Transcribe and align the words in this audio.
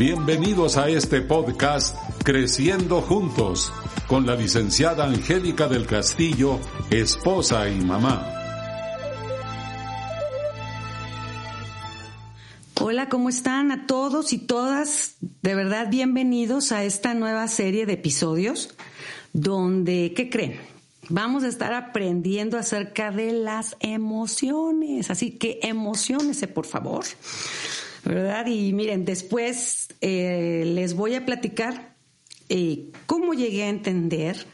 Bienvenidos 0.00 0.78
a 0.78 0.88
este 0.88 1.20
podcast 1.20 1.94
Creciendo 2.24 3.02
Juntos 3.02 3.70
con 4.06 4.26
la 4.26 4.34
licenciada 4.34 5.04
Angélica 5.04 5.68
del 5.68 5.86
Castillo, 5.86 6.58
esposa 6.90 7.68
y 7.68 7.80
mamá. 7.80 8.26
Hola, 12.80 13.10
¿cómo 13.10 13.28
están 13.28 13.72
a 13.72 13.86
todos 13.86 14.32
y 14.32 14.38
todas? 14.38 15.16
De 15.42 15.54
verdad, 15.54 15.90
bienvenidos 15.90 16.72
a 16.72 16.82
esta 16.82 17.12
nueva 17.12 17.46
serie 17.46 17.84
de 17.84 17.92
episodios 17.92 18.74
donde, 19.34 20.14
¿qué 20.16 20.30
creen? 20.30 20.69
Vamos 21.10 21.42
a 21.42 21.48
estar 21.48 21.74
aprendiendo 21.74 22.56
acerca 22.56 23.10
de 23.10 23.32
las 23.32 23.76
emociones, 23.80 25.10
así 25.10 25.32
que 25.32 25.58
emocionese, 25.62 26.46
por 26.46 26.66
favor. 26.66 27.04
¿verdad? 28.04 28.46
Y 28.46 28.72
miren, 28.72 29.04
después 29.04 29.88
eh, 30.00 30.62
les 30.66 30.94
voy 30.94 31.14
a 31.14 31.26
platicar 31.26 31.96
eh, 32.48 32.90
cómo 33.06 33.34
llegué 33.34 33.64
a 33.64 33.68
entender 33.68 34.46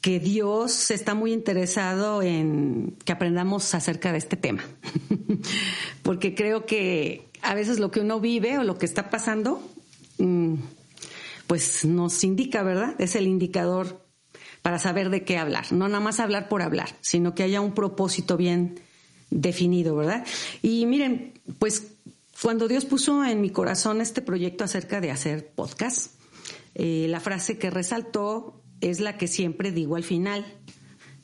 que 0.00 0.20
Dios 0.20 0.90
está 0.90 1.14
muy 1.14 1.32
interesado 1.32 2.22
en 2.22 2.96
que 3.04 3.12
aprendamos 3.12 3.74
acerca 3.74 4.12
de 4.12 4.18
este 4.18 4.36
tema. 4.36 4.62
Porque 6.02 6.34
creo 6.34 6.66
que 6.66 7.30
a 7.40 7.54
veces 7.54 7.78
lo 7.78 7.90
que 7.90 8.00
uno 8.00 8.20
vive 8.20 8.58
o 8.58 8.64
lo 8.64 8.76
que 8.76 8.86
está 8.86 9.08
pasando, 9.08 9.66
mm, 10.18 10.56
pues 11.46 11.84
nos 11.86 12.22
indica, 12.22 12.62
¿verdad? 12.62 12.94
Es 12.98 13.16
el 13.16 13.26
indicador 13.26 14.03
para 14.64 14.78
saber 14.78 15.10
de 15.10 15.24
qué 15.24 15.36
hablar. 15.36 15.74
No 15.74 15.88
nada 15.88 16.00
más 16.00 16.20
hablar 16.20 16.48
por 16.48 16.62
hablar, 16.62 16.88
sino 17.02 17.34
que 17.34 17.42
haya 17.42 17.60
un 17.60 17.74
propósito 17.74 18.38
bien 18.38 18.80
definido, 19.28 19.94
¿verdad? 19.94 20.24
Y 20.62 20.86
miren, 20.86 21.34
pues 21.58 21.88
cuando 22.40 22.66
Dios 22.66 22.86
puso 22.86 23.22
en 23.26 23.42
mi 23.42 23.50
corazón 23.50 24.00
este 24.00 24.22
proyecto 24.22 24.64
acerca 24.64 25.02
de 25.02 25.10
hacer 25.10 25.52
podcast, 25.54 26.14
eh, 26.74 27.04
la 27.10 27.20
frase 27.20 27.58
que 27.58 27.68
resaltó 27.68 28.62
es 28.80 29.00
la 29.00 29.18
que 29.18 29.28
siempre 29.28 29.70
digo 29.70 29.96
al 29.96 30.02
final 30.02 30.46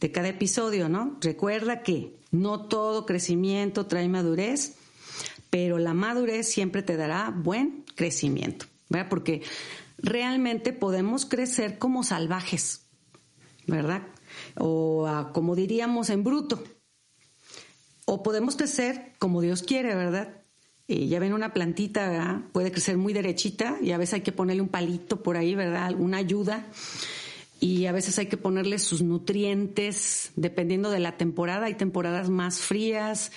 de 0.01 0.13
cada 0.13 0.29
episodio, 0.29 0.91
¿no? 0.91 1.17
Recuerda 1.23 1.83
que 1.83 2.15
no 2.33 2.67
todo 2.67 3.07
crecimiento 3.07 3.87
trae 3.87 4.11
madurez, 4.11 4.77
pero 5.49 5.79
la 5.79 5.95
madurez 5.95 6.47
siempre 6.47 6.83
te 6.83 6.99
dará 6.99 7.31
buen 7.31 7.87
crecimiento, 7.95 8.67
¿verdad? 8.91 9.09
Porque 9.09 9.41
realmente 9.97 10.75
podemos 10.75 11.25
crecer 11.25 11.79
como 11.79 12.05
salvajes, 12.05 12.80
¿verdad? 13.71 14.03
O 14.57 15.09
como 15.33 15.57
diríamos 15.57 16.11
en 16.11 16.25
bruto. 16.25 16.63
O 18.05 18.23
podemos 18.23 18.57
crecer 18.57 19.13
como 19.19 19.41
Dios 19.41 19.63
quiere, 19.63 19.95
¿verdad? 19.95 20.41
Eh, 20.89 21.07
ya 21.07 21.21
ven 21.21 21.33
una 21.33 21.53
plantita, 21.53 22.43
puede 22.53 22.73
crecer 22.73 22.97
muy 22.97 23.13
derechita 23.13 23.79
y 23.81 23.93
a 23.93 23.99
veces 23.99 24.15
hay 24.15 24.21
que 24.23 24.33
ponerle 24.33 24.63
un 24.63 24.69
palito 24.69 25.23
por 25.23 25.37
ahí, 25.37 25.55
¿verdad? 25.55 25.95
Una 25.97 26.19
ayuda. 26.19 26.67
Y 27.61 27.87
a 27.87 27.93
veces 27.93 28.19
hay 28.19 28.27
que 28.27 28.39
ponerle 28.39 28.79
sus 28.79 29.03
nutrientes, 29.03 30.33
dependiendo 30.35 30.91
de 30.91 30.99
la 30.99 31.17
temporada. 31.17 31.67
Hay 31.67 31.75
temporadas 31.75 32.31
más 32.31 32.59
frías. 32.59 33.31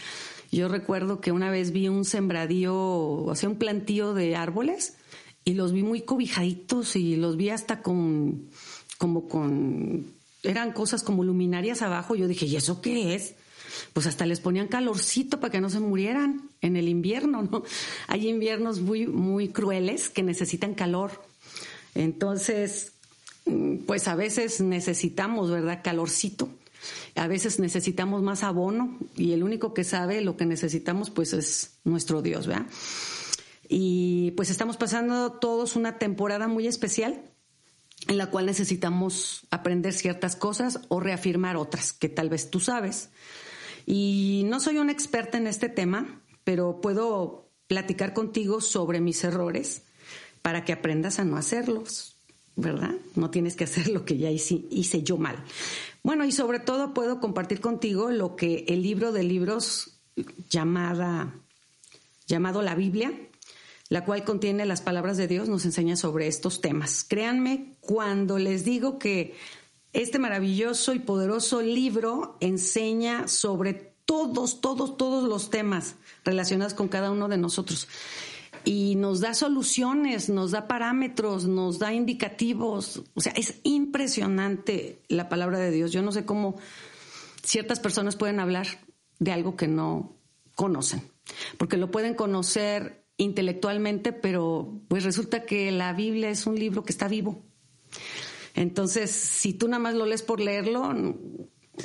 Yo 0.52 0.68
recuerdo 0.70 1.20
que 1.20 1.32
una 1.32 1.52
vez 1.52 1.72
vi 1.72 1.90
un 1.90 2.06
sembradío, 2.06 2.76
o 2.76 3.36
sea, 3.36 3.50
un 3.50 3.58
plantío 3.58 4.14
de 4.14 4.36
árboles 4.36 4.98
y 5.46 5.54
los 5.54 5.74
vi 5.74 5.84
muy 5.84 6.02
cobijaditos 6.02 6.96
y 6.96 7.18
los 7.18 7.38
vi 7.38 7.50
hasta 7.50 7.82
con, 7.82 8.50
como 8.98 9.28
con, 9.28 10.14
eran 10.44 10.74
cosas 10.74 11.04
como 11.04 11.24
luminarias 11.24 11.82
abajo. 11.82 12.16
Yo 12.16 12.28
dije, 12.28 12.46
¿y 12.46 12.56
eso 12.56 12.82
qué 12.82 13.16
es? 13.16 13.36
pues 13.94 14.08
hasta 14.08 14.26
les 14.26 14.40
ponían 14.40 14.68
calorcito 14.68 15.40
para 15.40 15.52
que 15.52 15.62
no 15.62 15.70
se 15.70 15.80
murieran 15.80 16.50
en 16.62 16.76
el 16.76 16.88
invierno, 16.88 17.44
¿no? 17.44 17.64
Hay 18.08 18.28
inviernos 18.28 18.82
muy, 18.82 19.08
muy 19.08 19.50
crueles 19.50 20.10
que 20.10 20.24
necesitan 20.24 20.74
calor. 20.74 21.24
Entonces, 21.96 22.94
pues 23.86 24.08
a 24.08 24.16
veces 24.16 24.62
necesitamos, 24.62 25.52
¿verdad? 25.52 25.82
Calorcito. 25.84 26.50
A 27.16 27.28
veces 27.28 27.60
necesitamos 27.60 28.22
más 28.24 28.44
abono 28.44 28.98
y 29.16 29.34
el 29.34 29.44
único 29.44 29.74
que 29.74 29.84
sabe 29.84 30.22
lo 30.22 30.36
que 30.36 30.46
necesitamos 30.46 31.10
pues 31.10 31.34
es 31.34 31.78
nuestro 31.84 32.22
Dios, 32.22 32.48
¿verdad? 32.48 32.66
Y 33.70 34.32
pues 34.32 34.50
estamos 34.50 34.78
pasando 34.78 35.32
todos 35.32 35.76
una 35.76 35.98
temporada 35.98 36.48
muy 36.48 36.68
especial 36.68 37.22
en 38.08 38.18
la 38.18 38.28
cual 38.28 38.46
necesitamos 38.46 39.46
aprender 39.50 39.94
ciertas 39.94 40.36
cosas 40.36 40.82
o 40.90 41.00
reafirmar 41.00 41.56
otras 41.56 41.94
que 41.94 42.10
tal 42.10 42.30
vez 42.30 42.50
tú 42.50 42.60
sabes. 42.60 43.10
Y 43.86 44.44
no 44.46 44.60
soy 44.60 44.78
una 44.78 44.92
experta 44.92 45.38
en 45.38 45.48
este 45.48 45.70
tema, 45.70 46.22
pero 46.44 46.82
puedo 46.82 47.50
platicar 47.68 48.14
contigo 48.14 48.62
sobre 48.62 49.02
mis 49.02 49.24
errores 49.24 49.84
para 50.42 50.66
que 50.66 50.74
aprendas 50.74 51.20
a 51.20 51.26
no 51.26 51.38
hacerlos, 51.38 52.16
¿verdad? 52.56 52.92
No 53.16 53.30
tienes 53.30 53.56
que 53.56 53.64
hacer 53.64 53.88
lo 53.90 54.06
que 54.06 54.18
ya 54.18 54.30
hice, 54.30 55.04
yo 55.04 55.18
mal. 55.18 55.44
Bueno, 56.04 56.26
y 56.26 56.32
sobre 56.32 56.60
todo 56.60 56.94
puedo 56.94 57.20
compartir 57.20 57.62
contigo 57.62 58.12
lo 58.12 58.36
que 58.36 58.66
el 58.68 58.84
libro 58.84 59.12
de 59.12 59.24
libros 59.24 60.00
llamada, 60.50 61.34
llamado 62.28 62.62
la 62.62 62.76
Biblia, 62.76 63.14
la 63.94 64.04
cual 64.06 64.24
contiene 64.24 64.66
las 64.66 64.82
palabras 64.82 65.18
de 65.18 65.28
Dios, 65.28 65.50
nos 65.50 65.66
enseña 65.66 65.96
sobre 65.96 66.26
estos 66.26 66.62
temas. 66.62 67.04
Créanme 67.08 67.78
cuando 67.80 68.40
les 68.40 68.66
digo 68.66 68.98
que 68.98 69.36
este 69.92 70.18
maravilloso 70.18 70.96
y 70.96 71.00
poderoso 71.00 71.62
libro 71.62 72.36
enseña 72.40 73.28
sobre 73.28 73.76
todos, 74.06 74.62
todos, 74.62 74.98
todos 74.98 75.30
los 75.30 75.52
temas 75.52 75.94
relacionados 76.26 76.74
con 76.74 76.88
cada 76.88 77.12
uno 77.12 77.28
de 77.28 77.38
nosotros. 77.38 77.88
Y 78.66 78.96
nos 78.96 79.20
da 79.20 79.36
soluciones, 79.36 80.28
nos 80.28 80.50
da 80.50 80.68
parámetros, 80.68 81.46
nos 81.46 81.78
da 81.78 81.94
indicativos. 81.94 83.04
O 83.14 83.22
sea, 83.22 83.34
es 83.34 83.60
impresionante 83.62 85.04
la 85.08 85.30
palabra 85.30 85.60
de 85.60 85.70
Dios. 85.70 85.92
Yo 85.92 86.02
no 86.02 86.12
sé 86.12 86.26
cómo 86.26 86.56
ciertas 87.44 87.80
personas 87.80 88.16
pueden 88.16 88.40
hablar 88.40 88.66
de 89.20 89.34
algo 89.34 89.56
que 89.56 89.68
no 89.68 90.16
conocen, 90.56 91.04
porque 91.60 91.78
lo 91.78 91.92
pueden 91.92 92.16
conocer 92.16 93.03
intelectualmente, 93.24 94.14
pero 94.14 94.82
pues 94.88 95.04
resulta 95.04 95.46
que 95.46 95.72
la 95.72 95.94
Biblia 95.94 96.30
es 96.30 96.46
un 96.46 96.56
libro 96.60 96.84
que 96.84 96.92
está 96.92 97.08
vivo. 97.08 97.44
Entonces, 98.56 99.12
si 99.12 99.54
tú 99.54 99.68
nada 99.68 99.80
más 99.80 99.96
lo 99.96 100.06
lees 100.06 100.22
por 100.22 100.40
leerlo, 100.40 100.94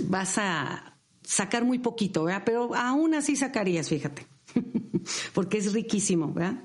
vas 0.05 0.39
a 0.39 0.99
sacar 1.23 1.65
muy 1.65 1.79
poquito, 1.79 2.25
¿verdad? 2.25 2.43
Pero 2.45 2.75
aún 2.75 3.15
así 3.15 3.37
sacarías, 3.37 3.89
fíjate, 3.89 4.27
porque 5.35 5.59
es 5.59 5.73
riquísimo, 5.73 6.33
¿verdad? 6.33 6.65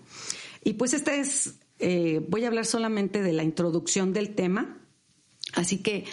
Y 0.64 0.74
pues 0.74 0.94
este 0.94 1.20
es, 1.20 1.56
eh, 1.80 2.26
voy 2.30 2.46
a 2.46 2.48
hablar 2.48 2.66
solamente 2.66 3.22
de 3.22 3.34
la 3.34 3.44
introducción 3.44 4.14
del 4.14 4.36
tema, 4.36 4.82
así 5.54 5.80
que 5.80 6.06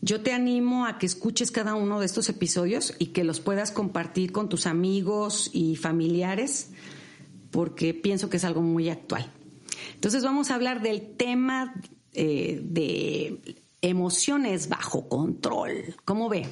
yo 0.00 0.20
te 0.20 0.32
animo 0.32 0.86
a 0.86 0.98
que 0.98 1.06
escuches 1.06 1.50
cada 1.50 1.74
uno 1.74 1.98
de 1.98 2.06
estos 2.06 2.28
episodios 2.28 2.94
y 2.98 3.06
que 3.06 3.24
los 3.24 3.40
puedas 3.40 3.72
compartir 3.72 4.30
con 4.30 4.48
tus 4.48 4.66
amigos 4.66 5.50
y 5.52 5.74
familiares, 5.74 6.70
porque 7.50 7.94
pienso 7.94 8.30
que 8.30 8.36
es 8.38 8.44
algo 8.44 8.62
muy 8.62 8.88
actual. 8.88 9.32
Entonces 9.94 10.22
vamos 10.22 10.50
a 10.50 10.54
hablar 10.54 10.82
del 10.82 11.16
tema 11.16 11.74
eh, 12.12 12.60
de 12.62 13.60
emociones 13.80 14.68
bajo 14.68 15.08
control. 15.08 15.96
¿Cómo 16.04 16.28
ve? 16.28 16.46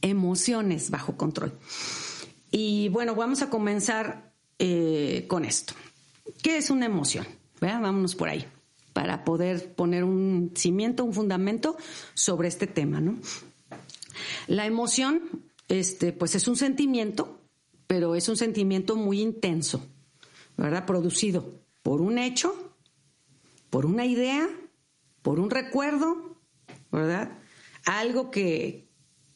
Emociones 0.00 0.90
bajo 0.90 1.16
control. 1.16 1.58
Y 2.50 2.88
bueno, 2.88 3.14
vamos 3.14 3.42
a 3.42 3.50
comenzar 3.50 4.32
eh, 4.58 5.26
con 5.28 5.44
esto. 5.44 5.74
¿Qué 6.42 6.56
es 6.56 6.70
una 6.70 6.86
emoción? 6.86 7.26
Vámonos 7.60 8.14
por 8.14 8.28
ahí 8.28 8.46
para 8.92 9.24
poder 9.24 9.74
poner 9.74 10.04
un 10.04 10.52
cimiento, 10.54 11.04
un 11.04 11.12
fundamento 11.12 11.76
sobre 12.14 12.48
este 12.48 12.66
tema, 12.66 13.00
¿no? 13.00 13.18
La 14.46 14.64
emoción, 14.64 15.22
este, 15.68 16.12
pues 16.12 16.34
es 16.34 16.48
un 16.48 16.56
sentimiento, 16.56 17.40
pero 17.86 18.14
es 18.14 18.28
un 18.28 18.38
sentimiento 18.38 18.96
muy 18.96 19.20
intenso, 19.20 19.86
¿verdad? 20.56 20.86
Producido 20.86 21.60
por 21.82 22.00
un 22.00 22.18
hecho, 22.18 22.74
por 23.70 23.86
una 23.86 24.06
idea 24.06 24.48
por 25.26 25.40
un 25.40 25.50
recuerdo, 25.50 26.38
¿verdad? 26.92 27.36
Algo 27.84 28.30
que, 28.30 28.88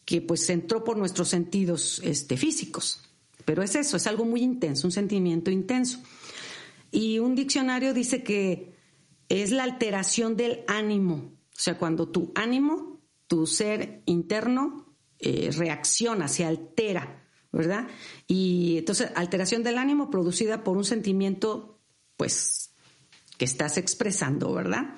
que 0.05 0.23
pues 0.23 0.49
entró 0.49 0.85
por 0.85 0.97
nuestros 0.97 1.27
sentidos 1.27 2.01
este, 2.05 2.37
físicos. 2.37 3.03
Pero 3.45 3.65
es 3.65 3.75
eso, 3.75 3.97
es 3.97 4.07
algo 4.07 4.25
muy 4.25 4.41
intenso, 4.41 4.87
un 4.87 4.93
sentimiento 4.93 5.51
intenso. 5.51 6.01
Y 6.93 7.19
un 7.19 7.35
diccionario 7.35 7.93
dice 7.93 8.23
que 8.23 8.77
es 9.29 9.51
la 9.51 9.65
alteración 9.65 10.37
del 10.37 10.61
ánimo. 10.69 11.33
O 11.49 11.61
sea, 11.61 11.77
cuando 11.77 12.09
tu 12.09 12.31
ánimo, 12.37 13.01
tu 13.27 13.49
ser 13.49 14.05
interno, 14.07 14.95
eh, 15.19 15.51
reacciona, 15.53 16.29
se 16.29 16.45
altera, 16.45 17.20
¿verdad? 17.53 17.89
Y 18.27 18.79
entonces, 18.79 19.11
alteración 19.15 19.63
del 19.63 19.79
ánimo 19.79 20.11
producida 20.11 20.63
por 20.63 20.77
un 20.77 20.85
sentimiento, 20.85 21.79
pues, 22.17 22.71
que 23.39 23.45
estás 23.45 23.79
expresando, 23.79 24.53
¿verdad? 24.53 24.97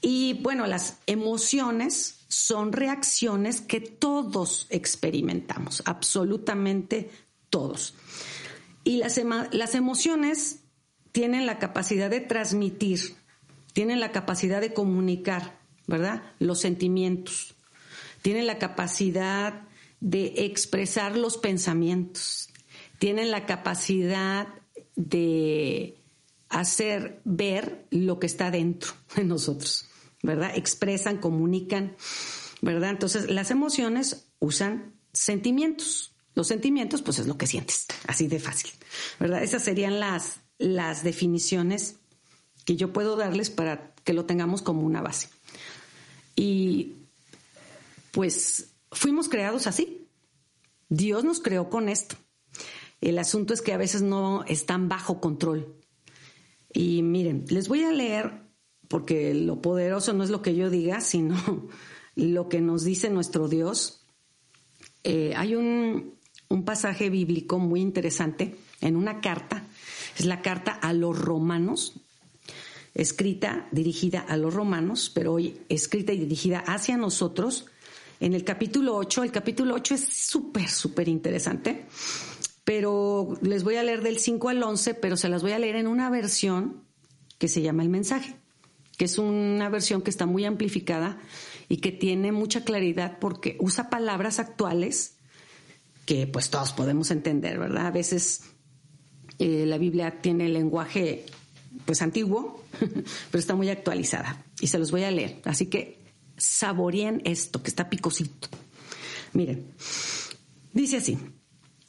Y 0.00 0.34
bueno, 0.42 0.66
las 0.66 0.98
emociones 1.06 2.24
son 2.28 2.72
reacciones 2.72 3.60
que 3.60 3.80
todos 3.80 4.66
experimentamos, 4.70 5.82
absolutamente 5.86 7.10
todos. 7.48 7.94
Y 8.84 8.98
las, 8.98 9.20
las 9.52 9.74
emociones 9.74 10.60
tienen 11.12 11.46
la 11.46 11.58
capacidad 11.58 12.10
de 12.10 12.20
transmitir, 12.20 13.16
tienen 13.72 14.00
la 14.00 14.12
capacidad 14.12 14.60
de 14.60 14.74
comunicar, 14.74 15.58
¿verdad? 15.86 16.22
Los 16.38 16.60
sentimientos, 16.60 17.54
tienen 18.22 18.46
la 18.46 18.58
capacidad 18.58 19.65
de 20.00 20.46
expresar 20.46 21.16
los 21.16 21.36
pensamientos, 21.38 22.50
tienen 22.98 23.30
la 23.30 23.46
capacidad 23.46 24.48
de 24.94 25.96
hacer 26.48 27.20
ver 27.24 27.86
lo 27.90 28.18
que 28.18 28.26
está 28.26 28.50
dentro 28.50 28.92
de 29.16 29.24
nosotros, 29.24 29.86
¿verdad? 30.22 30.52
Expresan, 30.54 31.18
comunican, 31.18 31.96
¿verdad? 32.62 32.90
Entonces, 32.90 33.30
las 33.30 33.50
emociones 33.50 34.26
usan 34.38 34.94
sentimientos. 35.12 36.12
Los 36.34 36.48
sentimientos, 36.48 37.00
pues 37.00 37.18
es 37.18 37.26
lo 37.26 37.38
que 37.38 37.46
sientes, 37.46 37.86
así 38.06 38.28
de 38.28 38.38
fácil, 38.38 38.70
¿verdad? 39.18 39.42
Esas 39.42 39.64
serían 39.64 40.00
las, 40.00 40.40
las 40.58 41.02
definiciones 41.02 41.96
que 42.66 42.76
yo 42.76 42.92
puedo 42.92 43.16
darles 43.16 43.48
para 43.48 43.94
que 44.04 44.12
lo 44.12 44.26
tengamos 44.26 44.60
como 44.60 44.82
una 44.82 45.00
base. 45.00 45.30
Y 46.34 46.92
pues 48.10 48.68
fuimos 48.96 49.28
creados 49.28 49.66
así. 49.66 50.08
Dios 50.88 51.24
nos 51.24 51.40
creó 51.40 51.68
con 51.70 51.88
esto. 51.88 52.16
El 53.00 53.18
asunto 53.18 53.52
es 53.54 53.62
que 53.62 53.72
a 53.72 53.76
veces 53.78 54.02
no 54.02 54.44
están 54.44 54.88
bajo 54.88 55.20
control. 55.20 55.76
Y 56.72 57.02
miren, 57.02 57.44
les 57.48 57.68
voy 57.68 57.82
a 57.82 57.92
leer, 57.92 58.42
porque 58.88 59.34
lo 59.34 59.60
poderoso 59.60 60.12
no 60.12 60.24
es 60.24 60.30
lo 60.30 60.42
que 60.42 60.54
yo 60.54 60.70
diga, 60.70 61.00
sino 61.00 61.36
lo 62.14 62.48
que 62.48 62.60
nos 62.60 62.84
dice 62.84 63.10
nuestro 63.10 63.48
Dios. 63.48 64.06
Eh, 65.04 65.34
hay 65.36 65.54
un, 65.54 66.16
un 66.48 66.64
pasaje 66.64 67.10
bíblico 67.10 67.58
muy 67.58 67.80
interesante 67.80 68.56
en 68.80 68.96
una 68.96 69.20
carta, 69.20 69.66
es 70.18 70.24
la 70.24 70.42
carta 70.42 70.72
a 70.72 70.92
los 70.92 71.18
romanos, 71.18 72.00
escrita, 72.94 73.68
dirigida 73.72 74.20
a 74.20 74.36
los 74.36 74.54
romanos, 74.54 75.10
pero 75.14 75.34
hoy 75.34 75.60
escrita 75.68 76.12
y 76.12 76.18
dirigida 76.18 76.60
hacia 76.60 76.96
nosotros. 76.96 77.66
En 78.20 78.34
el 78.34 78.44
capítulo 78.44 78.96
8, 78.96 79.24
el 79.24 79.32
capítulo 79.32 79.74
8 79.74 79.94
es 79.94 80.04
súper, 80.04 80.68
súper 80.68 81.08
interesante 81.08 81.86
pero 82.66 83.38
les 83.42 83.62
voy 83.62 83.76
a 83.76 83.84
leer 83.84 84.02
del 84.02 84.18
5 84.18 84.48
al 84.48 84.60
11, 84.60 84.94
pero 84.94 85.16
se 85.16 85.28
las 85.28 85.40
voy 85.40 85.52
a 85.52 85.58
leer 85.60 85.76
en 85.76 85.86
una 85.86 86.10
versión 86.10 86.82
que 87.38 87.46
se 87.46 87.62
llama 87.62 87.84
El 87.84 87.90
mensaje, 87.90 88.34
que 88.98 89.04
es 89.04 89.18
una 89.18 89.68
versión 89.68 90.02
que 90.02 90.10
está 90.10 90.26
muy 90.26 90.44
amplificada 90.44 91.16
y 91.68 91.76
que 91.76 91.92
tiene 91.92 92.32
mucha 92.32 92.64
claridad 92.64 93.18
porque 93.20 93.56
usa 93.60 93.88
palabras 93.88 94.40
actuales 94.40 95.18
que 96.06 96.26
pues 96.26 96.50
todos 96.50 96.72
podemos 96.72 97.12
entender, 97.12 97.56
¿verdad? 97.56 97.86
A 97.86 97.92
veces 97.92 98.42
eh, 99.38 99.64
la 99.64 99.78
Biblia 99.78 100.20
tiene 100.20 100.48
lenguaje 100.48 101.24
pues 101.84 102.02
antiguo, 102.02 102.64
pero 102.80 103.38
está 103.38 103.54
muy 103.54 103.68
actualizada 103.68 104.44
y 104.58 104.66
se 104.66 104.80
los 104.80 104.90
voy 104.90 105.04
a 105.04 105.12
leer. 105.12 105.40
Así 105.44 105.66
que 105.66 105.95
saboreen 106.36 107.22
esto, 107.24 107.62
que 107.62 107.70
está 107.70 107.88
picosito. 107.88 108.48
Miren, 109.32 109.66
dice 110.72 110.98
así, 110.98 111.18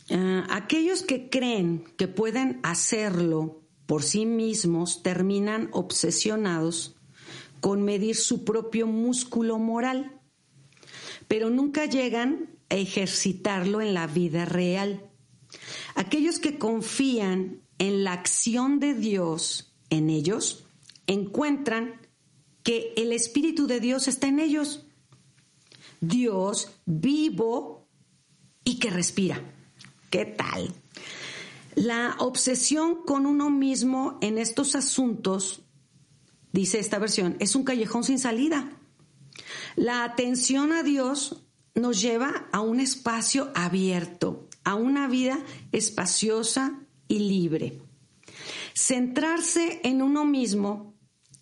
Ah, 0.10 0.48
aquellos 0.50 1.02
que 1.02 1.30
creen 1.30 1.84
que 1.98 2.08
pueden 2.08 2.60
hacerlo 2.64 3.62
por 3.86 4.04
sí 4.04 4.26
mismos 4.26 5.04
terminan 5.04 5.70
obsesionados 5.74 6.96
con 7.60 7.84
medir 7.84 8.16
su 8.16 8.46
propio 8.46 8.88
músculo 8.88 9.58
moral, 9.60 10.22
pero 11.28 11.50
nunca 11.50 11.86
llegan 11.86 12.58
a 12.70 12.76
ejercitarlo 12.76 13.82
en 13.82 13.94
la 13.94 14.08
vida 14.08 14.46
real. 14.46 15.10
Aquellos 15.96 16.40
que 16.40 16.58
confían 16.58 17.62
en 17.78 18.04
la 18.04 18.14
acción 18.14 18.80
de 18.80 18.94
Dios 18.94 19.74
en 19.90 20.10
ellos, 20.10 20.66
encuentran 21.06 22.07
que 22.68 22.94
el 22.98 23.14
Espíritu 23.14 23.66
de 23.66 23.80
Dios 23.80 24.10
está 24.10 24.28
en 24.28 24.42
ellos. 24.42 24.86
Dios 26.02 26.70
vivo 26.86 27.88
y 28.66 28.78
que 28.78 28.90
respira. 28.90 29.42
¿Qué 30.10 30.26
tal? 30.26 30.76
La 31.76 32.18
obsesión 32.20 33.06
con 33.06 33.26
uno 33.26 33.50
mismo 33.50 34.18
en 34.20 34.38
estos 34.38 34.76
asuntos, 34.76 35.62
dice 36.52 36.80
esta 36.80 37.00
versión, 37.00 37.38
es 37.40 37.56
un 37.56 37.64
callejón 37.64 38.04
sin 38.04 38.20
salida. 38.20 38.70
La 39.78 40.04
atención 40.04 40.74
a 40.74 40.84
Dios 40.84 41.46
nos 41.74 42.02
lleva 42.02 42.50
a 42.52 42.60
un 42.60 42.82
espacio 42.82 43.50
abierto, 43.56 44.50
a 44.66 44.76
una 44.76 45.08
vida 45.08 45.40
espaciosa 45.72 46.82
y 47.08 47.20
libre. 47.20 47.82
Centrarse 48.74 49.80
en 49.86 50.02
uno 50.02 50.26
mismo 50.26 50.97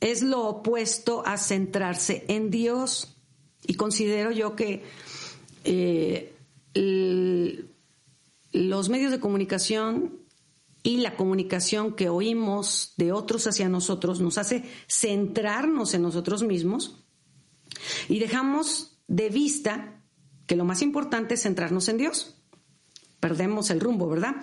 es 0.06 0.22
lo 0.22 0.48
opuesto 0.48 1.26
a 1.26 1.36
centrarse 1.38 2.26
en 2.28 2.52
Dios. 2.52 3.18
Y 3.66 3.74
considero 3.74 4.32
yo 4.32 4.56
que 4.56 4.84
eh, 5.64 6.36
los 8.52 8.90
medios 8.90 9.12
de 9.12 9.20
comunicación 9.20 10.20
y 10.84 10.98
la 10.98 11.16
comunicación 11.18 11.96
que 11.96 12.10
oímos 12.10 12.94
de 12.98 13.12
otros 13.12 13.48
hacia 13.48 13.68
nosotros 13.68 14.22
nos 14.22 14.38
hace 14.38 14.64
centrarnos 14.88 15.96
en 15.96 16.04
nosotros 16.04 16.44
mismos 16.44 17.04
y 18.08 18.20
dejamos 18.20 19.00
de 19.08 19.30
vista 19.30 20.04
que 20.46 20.56
lo 20.56 20.66
más 20.66 20.84
importante 20.84 21.34
es 21.34 21.42
centrarnos 21.42 21.90
en 21.90 21.98
Dios. 21.98 22.35
Perdemos 23.26 23.72
el 23.72 23.80
rumbo, 23.80 24.08
¿verdad? 24.08 24.36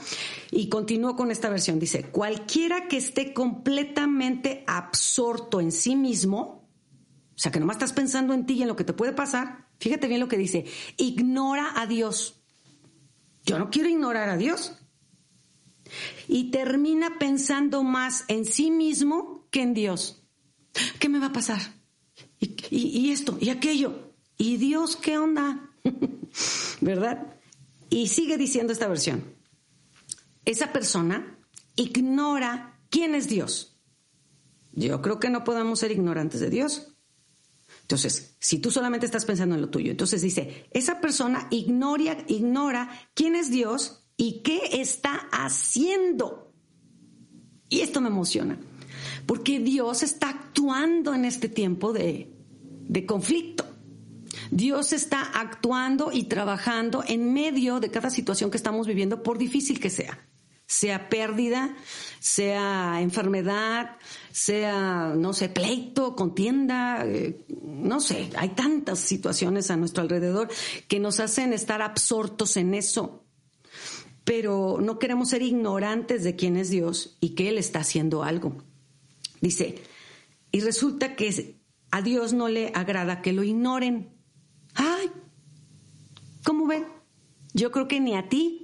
Y 0.50 0.68
continúo 0.68 1.14
con 1.14 1.30
esta 1.30 1.48
versión. 1.48 1.78
Dice, 1.78 2.06
cualquiera 2.10 2.88
que 2.88 2.96
esté 2.96 3.32
completamente 3.32 4.64
absorto 4.66 5.60
en 5.60 5.70
sí 5.70 5.94
mismo, 5.94 6.68
o 7.28 7.38
sea, 7.38 7.52
que 7.52 7.60
nomás 7.60 7.76
estás 7.76 7.92
pensando 7.92 8.34
en 8.34 8.44
ti 8.44 8.54
y 8.54 8.62
en 8.62 8.66
lo 8.66 8.74
que 8.74 8.82
te 8.82 8.92
puede 8.92 9.12
pasar, 9.12 9.68
fíjate 9.78 10.08
bien 10.08 10.18
lo 10.18 10.26
que 10.26 10.36
dice, 10.36 10.64
ignora 10.96 11.80
a 11.80 11.86
Dios. 11.86 12.42
Yo 13.44 13.56
no 13.60 13.70
quiero 13.70 13.88
ignorar 13.88 14.28
a 14.28 14.36
Dios. 14.36 14.76
Y 16.26 16.50
termina 16.50 17.20
pensando 17.20 17.84
más 17.84 18.24
en 18.26 18.44
sí 18.44 18.72
mismo 18.72 19.46
que 19.52 19.62
en 19.62 19.74
Dios. 19.74 20.24
¿Qué 20.98 21.08
me 21.08 21.20
va 21.20 21.26
a 21.26 21.32
pasar? 21.32 21.60
Y, 22.68 23.12
esto, 23.12 23.38
y 23.40 23.50
aquello. 23.50 24.12
¿Y 24.36 24.56
Dios 24.56 24.96
qué 24.96 25.18
onda? 25.18 25.70
¿Verdad? 26.80 27.38
Y 27.92 28.08
sigue 28.08 28.38
diciendo 28.38 28.72
esta 28.72 28.88
versión. 28.88 29.22
Esa 30.46 30.72
persona 30.72 31.38
ignora 31.76 32.80
quién 32.88 33.14
es 33.14 33.28
Dios. 33.28 33.78
Yo 34.72 35.02
creo 35.02 35.20
que 35.20 35.28
no 35.28 35.44
podemos 35.44 35.80
ser 35.80 35.92
ignorantes 35.92 36.40
de 36.40 36.48
Dios. 36.48 36.96
Entonces, 37.82 38.34
si 38.40 38.60
tú 38.60 38.70
solamente 38.70 39.04
estás 39.04 39.26
pensando 39.26 39.56
en 39.56 39.60
lo 39.60 39.68
tuyo, 39.68 39.90
entonces 39.90 40.22
dice, 40.22 40.64
esa 40.70 41.02
persona 41.02 41.48
ignora, 41.50 42.16
ignora 42.28 42.88
quién 43.12 43.36
es 43.36 43.50
Dios 43.50 44.08
y 44.16 44.40
qué 44.40 44.80
está 44.80 45.28
haciendo. 45.30 46.54
Y 47.68 47.80
esto 47.80 48.00
me 48.00 48.08
emociona, 48.08 48.58
porque 49.26 49.60
Dios 49.60 50.02
está 50.02 50.30
actuando 50.30 51.12
en 51.12 51.26
este 51.26 51.50
tiempo 51.50 51.92
de, 51.92 52.34
de 52.88 53.04
conflicto. 53.04 53.66
Dios 54.52 54.92
está 54.92 55.22
actuando 55.22 56.12
y 56.12 56.24
trabajando 56.24 57.02
en 57.06 57.32
medio 57.32 57.80
de 57.80 57.90
cada 57.90 58.10
situación 58.10 58.50
que 58.50 58.58
estamos 58.58 58.86
viviendo, 58.86 59.22
por 59.22 59.38
difícil 59.38 59.80
que 59.80 59.88
sea 59.90 60.28
sea 60.72 61.10
pérdida, 61.10 61.76
sea 62.18 63.00
enfermedad, 63.02 63.98
sea, 64.30 65.12
no 65.14 65.34
sé, 65.34 65.50
pleito, 65.50 66.16
contienda, 66.16 67.04
eh, 67.04 67.44
no 67.62 68.00
sé, 68.00 68.30
hay 68.36 68.50
tantas 68.50 68.98
situaciones 68.98 69.70
a 69.70 69.76
nuestro 69.76 70.02
alrededor 70.02 70.48
que 70.88 70.98
nos 70.98 71.20
hacen 71.20 71.52
estar 71.52 71.82
absortos 71.82 72.56
en 72.56 72.72
eso. 72.72 73.22
Pero 74.24 74.78
no 74.80 74.98
queremos 74.98 75.30
ser 75.30 75.42
ignorantes 75.42 76.24
de 76.24 76.36
quién 76.36 76.56
es 76.56 76.70
Dios 76.70 77.18
y 77.20 77.34
que 77.34 77.50
Él 77.50 77.58
está 77.58 77.80
haciendo 77.80 78.22
algo. 78.22 78.56
Dice, 79.42 79.82
y 80.52 80.60
resulta 80.60 81.16
que 81.16 81.60
a 81.90 82.00
Dios 82.00 82.32
no 82.32 82.48
le 82.48 82.72
agrada 82.74 83.20
que 83.20 83.34
lo 83.34 83.42
ignoren. 83.42 84.11
Ay, 84.74 85.10
¿cómo 86.44 86.66
ven? 86.66 86.86
Yo 87.54 87.70
creo 87.70 87.88
que 87.88 88.00
ni 88.00 88.14
a 88.16 88.28
ti 88.28 88.62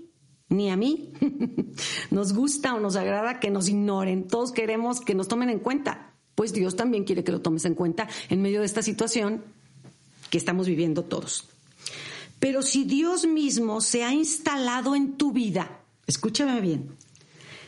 ni 0.49 0.71
a 0.71 0.77
mí. 0.77 1.13
nos 2.11 2.33
gusta 2.33 2.75
o 2.75 2.81
nos 2.81 2.97
agrada 2.97 3.41
que 3.41 3.51
nos 3.51 3.69
ignoren. 3.69 4.27
Todos 4.27 4.53
queremos 4.53 5.01
que 5.01 5.15
nos 5.15 5.29
tomen 5.29 5.51
en 5.51 5.59
cuenta. 5.59 6.15
Pues 6.35 6.53
Dios 6.53 6.77
también 6.77 7.05
quiere 7.05 7.25
que 7.25 7.33
lo 7.33 7.41
tomes 7.41 7.65
en 7.65 7.75
cuenta 7.75 8.09
en 8.29 8.43
medio 8.43 8.61
de 8.61 8.67
esta 8.67 8.83
situación 8.83 9.43
que 10.31 10.39
estamos 10.39 10.67
viviendo 10.67 11.05
todos. 11.05 11.49
Pero 12.39 12.63
si 12.63 12.85
Dios 12.85 13.27
mismo 13.27 13.81
se 13.81 14.05
ha 14.05 14.13
instalado 14.13 14.95
en 14.95 15.17
tu 15.17 15.33
vida, 15.33 15.83
escúchame 16.07 16.61
bien, 16.61 16.91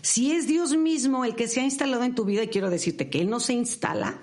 si 0.03 0.33
es 0.33 0.47
Dios 0.47 0.77
mismo 0.77 1.25
el 1.25 1.35
que 1.35 1.49
se 1.49 1.61
ha 1.61 1.65
instalado 1.65 2.05
en 2.05 2.15
tu 2.15 2.25
vida, 2.25 2.45
y 2.45 2.49
quiero 2.49 2.71
decirte 2.71 3.11
que 3.11 3.21
Él 3.21 3.29
no 3.29 3.41
se 3.41 3.55
instala 3.55 4.23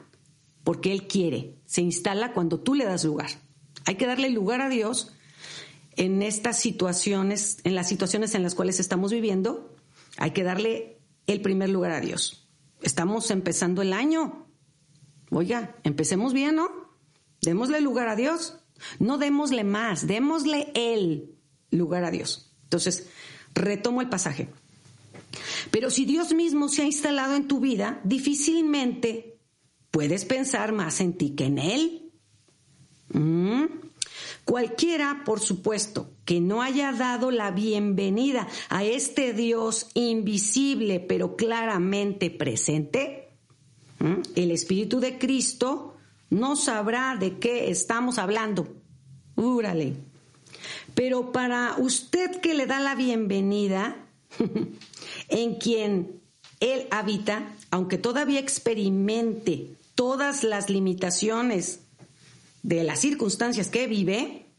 porque 0.64 0.92
Él 0.92 1.08
quiere, 1.08 1.56
se 1.66 1.82
instala 1.82 2.32
cuando 2.34 2.60
tú 2.60 2.74
le 2.74 2.86
das 2.86 3.04
lugar. 3.04 3.30
Hay 3.88 3.96
que 3.96 4.06
darle 4.06 4.29
lugar 4.29 4.60
a 4.60 4.67
Dios 4.67 5.13
en 5.96 6.22
estas 6.22 6.60
situaciones, 6.60 7.60
en 7.63 7.74
las 7.74 7.88
situaciones 7.88 8.36
en 8.36 8.44
las 8.44 8.53
cuales 8.53 8.82
estamos 8.82 9.13
viviendo, 9.13 9.74
hay 10.17 10.32
que 10.32 10.44
darle 10.44 11.00
el 11.25 11.41
primer 11.41 11.70
lugar 11.70 11.91
a 11.94 12.01
Dios. 12.01 12.50
Estamos 12.82 13.32
empezando 13.32 13.82
el 13.82 13.94
año. 13.94 14.46
Oiga, 15.32 15.77
empecemos 15.84 16.34
bien, 16.34 16.58
¿no? 16.58 16.70
Démosle 17.41 17.79
lugar 17.79 18.10
a 18.10 18.17
Dios. 18.17 18.60
No 19.00 19.17
démosle 19.17 19.63
más, 19.63 20.06
démosle 20.06 20.70
el 20.75 21.38
lugar 21.72 22.03
a 22.03 22.12
Dios. 22.12 22.53
Entonces, 22.63 23.08
retomo 23.56 24.01
el 24.01 24.10
pasaje. 24.10 24.50
Pero 25.72 25.89
si 25.91 26.03
Dios 26.03 26.34
mismo 26.34 26.67
se 26.67 26.82
ha 26.82 26.86
instalado 26.86 27.36
en 27.36 27.48
tu 27.48 27.62
vida, 27.62 28.01
difícilmente 28.03 29.39
puedes 29.91 30.25
pensar 30.25 30.74
más 30.74 31.00
en 31.00 31.13
ti 31.13 31.36
que 31.36 31.46
en 31.46 31.58
Él. 31.58 32.07
¿Mm? 33.10 33.66
Cualquiera, 34.46 35.24
por 35.26 35.40
supuesto, 35.40 36.10
que 36.26 36.40
no 36.40 36.62
haya 36.62 36.92
dado 36.92 37.32
la 37.32 37.52
bienvenida 37.52 38.48
a 38.70 38.84
este 38.84 39.34
Dios 39.34 39.88
invisible 39.94 41.00
pero 41.00 41.36
claramente 41.36 42.30
presente, 42.30 43.30
el 44.36 44.52
Espíritu 44.52 45.00
de 45.00 45.18
Cristo 45.18 45.96
no 46.30 46.56
sabrá 46.56 47.18
de 47.20 47.40
qué 47.40 47.70
estamos 47.70 48.18
hablando. 48.18 48.68
Úrale. 49.36 49.96
Pero 50.94 51.32
para 51.32 51.76
usted 51.78 52.40
que 52.42 52.54
le 52.54 52.66
da 52.66 52.80
la 52.80 52.96
bienvenida, 52.96 53.96
en 55.30 55.56
quien 55.56 56.22
Él 56.60 56.88
habita, 56.92 57.54
aunque 57.72 57.98
todavía 57.98 58.40
experimente 58.40 59.76
todas 59.96 60.44
las 60.44 60.70
limitaciones 60.70 61.82
de 62.68 62.84
las 62.84 63.00
circunstancias 63.00 63.70
que 63.70 63.88
vive, 63.88 64.54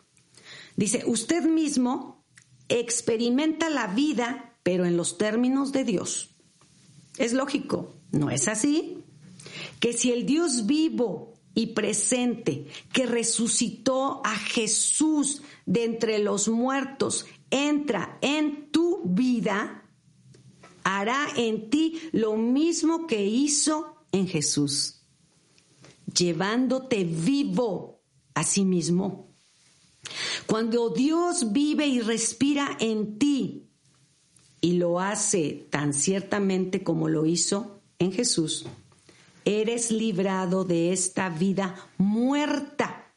dice, 0.76 1.02
usted 1.04 1.44
mismo 1.44 2.24
experimenta 2.70 3.68
la 3.68 3.86
vida, 3.88 4.58
pero 4.62 4.86
en 4.86 4.96
los 4.96 5.18
términos 5.18 5.72
de 5.72 5.84
Dios. 5.84 6.34
Es 7.18 7.34
lógico, 7.34 8.00
¿no 8.10 8.30
es 8.30 8.48
así? 8.48 9.04
Que 9.78 9.92
si 9.92 10.10
el 10.10 10.24
Dios 10.24 10.64
vivo 10.64 11.34
y 11.54 11.74
presente 11.74 12.66
que 12.94 13.04
resucitó 13.04 14.22
a 14.24 14.36
Jesús 14.36 15.42
de 15.66 15.84
entre 15.84 16.18
los 16.18 16.48
muertos 16.48 17.26
entra 17.50 18.18
en 18.22 18.70
tu 18.70 19.02
vida, 19.04 19.84
hará 20.82 21.26
en 21.36 21.68
ti 21.68 22.00
lo 22.12 22.38
mismo 22.38 23.06
que 23.06 23.26
hizo 23.26 24.06
en 24.12 24.26
Jesús, 24.26 25.02
llevándote 26.06 27.04
vivo 27.04 27.97
sí 28.42 28.64
mismo. 28.64 29.28
Cuando 30.46 30.90
Dios 30.90 31.52
vive 31.52 31.86
y 31.86 32.00
respira 32.00 32.76
en 32.80 33.18
ti 33.18 33.68
y 34.60 34.74
lo 34.74 35.00
hace 35.00 35.66
tan 35.70 35.92
ciertamente 35.92 36.82
como 36.82 37.08
lo 37.08 37.26
hizo 37.26 37.80
en 37.98 38.12
Jesús, 38.12 38.66
eres 39.44 39.90
librado 39.90 40.64
de 40.64 40.92
esta 40.92 41.28
vida 41.28 41.74
muerta 41.96 43.12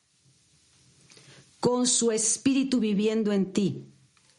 con 1.60 1.88
su 1.88 2.12
espíritu 2.12 2.80
viviendo 2.80 3.32
en 3.32 3.54
ti. 3.54 3.86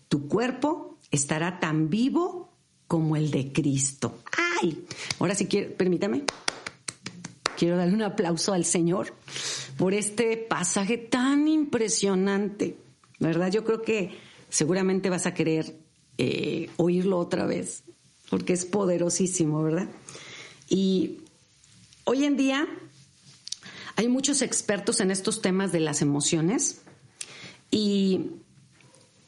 Tu 0.08 0.28
cuerpo 0.28 0.98
estará 1.10 1.60
tan 1.60 1.88
vivo 1.88 2.52
como 2.86 3.16
el 3.16 3.30
de 3.30 3.52
Cristo. 3.52 4.18
¡Ay! 4.60 4.84
Ahora 5.18 5.34
sí 5.34 5.46
quiero, 5.46 5.74
permítame. 5.74 6.24
Quiero 7.56 7.76
darle 7.76 7.94
un 7.94 8.02
aplauso 8.02 8.52
al 8.52 8.64
Señor 8.64 9.14
por 9.82 9.94
este 9.94 10.36
pasaje 10.36 10.96
tan 10.96 11.48
impresionante, 11.48 12.76
¿verdad? 13.18 13.50
Yo 13.50 13.64
creo 13.64 13.82
que 13.82 14.12
seguramente 14.48 15.10
vas 15.10 15.26
a 15.26 15.34
querer 15.34 15.76
eh, 16.18 16.70
oírlo 16.76 17.18
otra 17.18 17.46
vez, 17.46 17.82
porque 18.30 18.52
es 18.52 18.64
poderosísimo, 18.64 19.60
¿verdad? 19.60 19.88
Y 20.68 21.22
hoy 22.04 22.22
en 22.22 22.36
día 22.36 22.68
hay 23.96 24.06
muchos 24.06 24.42
expertos 24.42 25.00
en 25.00 25.10
estos 25.10 25.42
temas 25.42 25.72
de 25.72 25.80
las 25.80 26.00
emociones 26.00 26.82
y, 27.68 28.36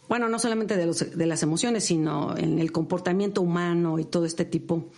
bueno, 0.09 0.29
no 0.29 0.39
solamente 0.39 0.77
de, 0.77 0.87
de 0.87 1.27
las 1.27 1.43
emociones, 1.43 1.83
sino 1.83 2.37
en 2.37 2.61
el 2.61 2.71
comportamiento 2.71 3.43
humano 3.43 3.99
y 3.99 4.05
todo 4.05 4.25
este 4.25 4.45
tipo 4.45 4.89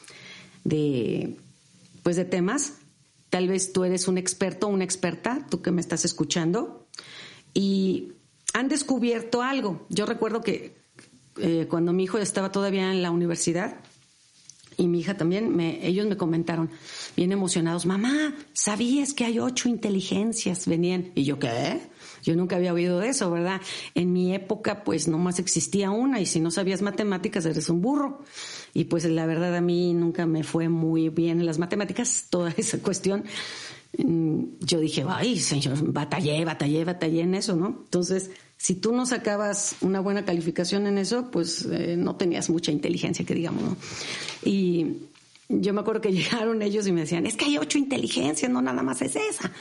de, 0.64 1.38
pues, 2.02 2.16
de 2.16 2.26
temas. 2.26 2.74
Tal 3.36 3.48
vez 3.48 3.70
tú 3.70 3.84
eres 3.84 4.08
un 4.08 4.16
experto 4.16 4.66
o 4.66 4.70
una 4.70 4.84
experta, 4.84 5.46
tú 5.50 5.60
que 5.60 5.70
me 5.70 5.82
estás 5.82 6.06
escuchando, 6.06 6.88
y 7.52 8.14
han 8.54 8.66
descubierto 8.68 9.42
algo. 9.42 9.84
Yo 9.90 10.06
recuerdo 10.06 10.40
que 10.40 10.74
eh, 11.36 11.66
cuando 11.68 11.92
mi 11.92 12.04
hijo 12.04 12.16
estaba 12.16 12.50
todavía 12.50 12.90
en 12.90 13.02
la 13.02 13.10
universidad, 13.10 13.76
y 14.78 14.88
mi 14.88 15.00
hija 15.00 15.18
también, 15.18 15.54
me, 15.54 15.86
ellos 15.86 16.06
me 16.06 16.16
comentaron, 16.16 16.70
bien 17.14 17.30
emocionados, 17.30 17.84
mamá, 17.84 18.34
¿sabías 18.54 19.12
que 19.12 19.26
hay 19.26 19.38
ocho 19.38 19.68
inteligencias? 19.68 20.66
Venían, 20.66 21.12
y 21.14 21.24
yo, 21.24 21.38
¿qué? 21.38 21.82
Yo 22.26 22.34
nunca 22.34 22.56
había 22.56 22.72
oído 22.72 22.98
de 22.98 23.10
eso, 23.10 23.30
¿verdad? 23.30 23.60
En 23.94 24.12
mi 24.12 24.34
época, 24.34 24.82
pues 24.82 25.06
nomás 25.06 25.38
existía 25.38 25.92
una, 25.92 26.20
y 26.20 26.26
si 26.26 26.40
no 26.40 26.50
sabías 26.50 26.82
matemáticas, 26.82 27.46
eres 27.46 27.70
un 27.70 27.80
burro. 27.80 28.24
Y 28.74 28.84
pues 28.86 29.04
la 29.04 29.26
verdad 29.26 29.54
a 29.54 29.60
mí 29.60 29.94
nunca 29.94 30.26
me 30.26 30.42
fue 30.42 30.68
muy 30.68 31.08
bien 31.08 31.38
en 31.38 31.46
las 31.46 31.60
matemáticas, 31.60 32.26
toda 32.30 32.52
esa 32.56 32.78
cuestión. 32.78 33.22
Mm, 33.96 34.56
yo 34.58 34.80
dije, 34.80 35.04
ay, 35.08 35.38
señor, 35.38 35.92
batallé, 35.92 36.44
batallé, 36.44 36.84
batallé 36.84 37.20
en 37.20 37.36
eso, 37.36 37.54
¿no? 37.54 37.68
Entonces, 37.68 38.32
si 38.56 38.74
tú 38.74 38.92
no 38.92 39.06
sacabas 39.06 39.76
una 39.80 40.00
buena 40.00 40.24
calificación 40.24 40.88
en 40.88 40.98
eso, 40.98 41.30
pues 41.30 41.64
eh, 41.70 41.94
no 41.96 42.16
tenías 42.16 42.50
mucha 42.50 42.72
inteligencia, 42.72 43.24
que 43.24 43.34
digamos, 43.34 43.62
¿no? 43.62 43.76
Y 44.44 44.96
yo 45.48 45.72
me 45.72 45.80
acuerdo 45.80 46.00
que 46.00 46.12
llegaron 46.12 46.62
ellos 46.62 46.86
y 46.86 46.92
me 46.92 47.02
decían, 47.02 47.26
es 47.26 47.36
que 47.36 47.46
hay 47.46 47.58
ocho 47.58 47.78
inteligencias, 47.78 48.50
no 48.50 48.62
nada 48.62 48.82
más 48.82 49.02
es 49.02 49.16
esa. 49.16 49.52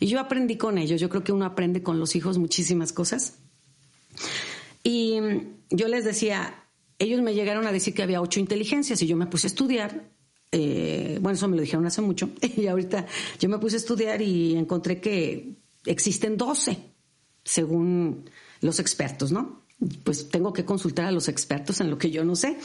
Y 0.00 0.06
yo 0.06 0.20
aprendí 0.20 0.56
con 0.56 0.78
ellos, 0.78 1.00
yo 1.00 1.08
creo 1.08 1.24
que 1.24 1.32
uno 1.32 1.44
aprende 1.44 1.82
con 1.82 1.98
los 1.98 2.14
hijos 2.16 2.38
muchísimas 2.38 2.92
cosas. 2.92 3.38
Y 4.82 5.18
yo 5.70 5.88
les 5.88 6.04
decía, 6.04 6.62
ellos 6.98 7.20
me 7.22 7.34
llegaron 7.34 7.66
a 7.66 7.72
decir 7.72 7.94
que 7.94 8.02
había 8.02 8.20
ocho 8.20 8.40
inteligencias 8.40 9.00
y 9.02 9.06
yo 9.06 9.16
me 9.16 9.26
puse 9.26 9.46
a 9.46 9.50
estudiar. 9.50 10.10
Eh, 10.50 11.18
bueno, 11.20 11.36
eso 11.36 11.48
me 11.48 11.56
lo 11.56 11.62
dijeron 11.62 11.86
hace 11.86 12.02
mucho. 12.02 12.30
Y 12.56 12.66
ahorita 12.66 13.06
yo 13.40 13.48
me 13.48 13.58
puse 13.58 13.76
a 13.76 13.78
estudiar 13.78 14.20
y 14.22 14.56
encontré 14.56 15.00
que 15.00 15.56
existen 15.86 16.36
doce, 16.36 16.78
según 17.44 18.30
los 18.60 18.78
expertos, 18.78 19.32
¿no? 19.32 19.62
Pues 20.04 20.28
tengo 20.28 20.52
que 20.52 20.64
consultar 20.64 21.06
a 21.06 21.10
los 21.10 21.28
expertos 21.28 21.80
en 21.80 21.90
lo 21.90 21.98
que 21.98 22.10
yo 22.10 22.24
no 22.24 22.36
sé. 22.36 22.56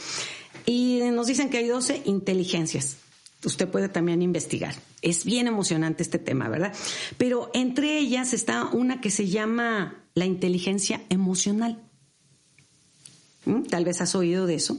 Y 0.69 1.00
nos 1.13 1.27
dicen 1.27 1.50
que 1.50 1.57
hay 1.57 1.67
12 1.67 2.01
inteligencias. 2.05 2.97
Usted 3.45 3.69
puede 3.69 3.88
también 3.88 4.21
investigar. 4.21 4.75
Es 5.01 5.24
bien 5.24 5.47
emocionante 5.47 6.03
este 6.03 6.19
tema, 6.19 6.50
¿verdad? 6.50 6.75
Pero 7.17 7.50
entre 7.53 7.97
ellas 7.97 8.33
está 8.33 8.65
una 8.65 9.00
que 9.00 9.09
se 9.09 9.27
llama 9.27 10.03
la 10.13 10.25
inteligencia 10.25 11.01
emocional. 11.09 11.81
¿Mm? 13.45 13.63
Tal 13.63 13.86
vez 13.86 14.01
has 14.01 14.13
oído 14.13 14.45
de 14.45 14.55
eso. 14.55 14.77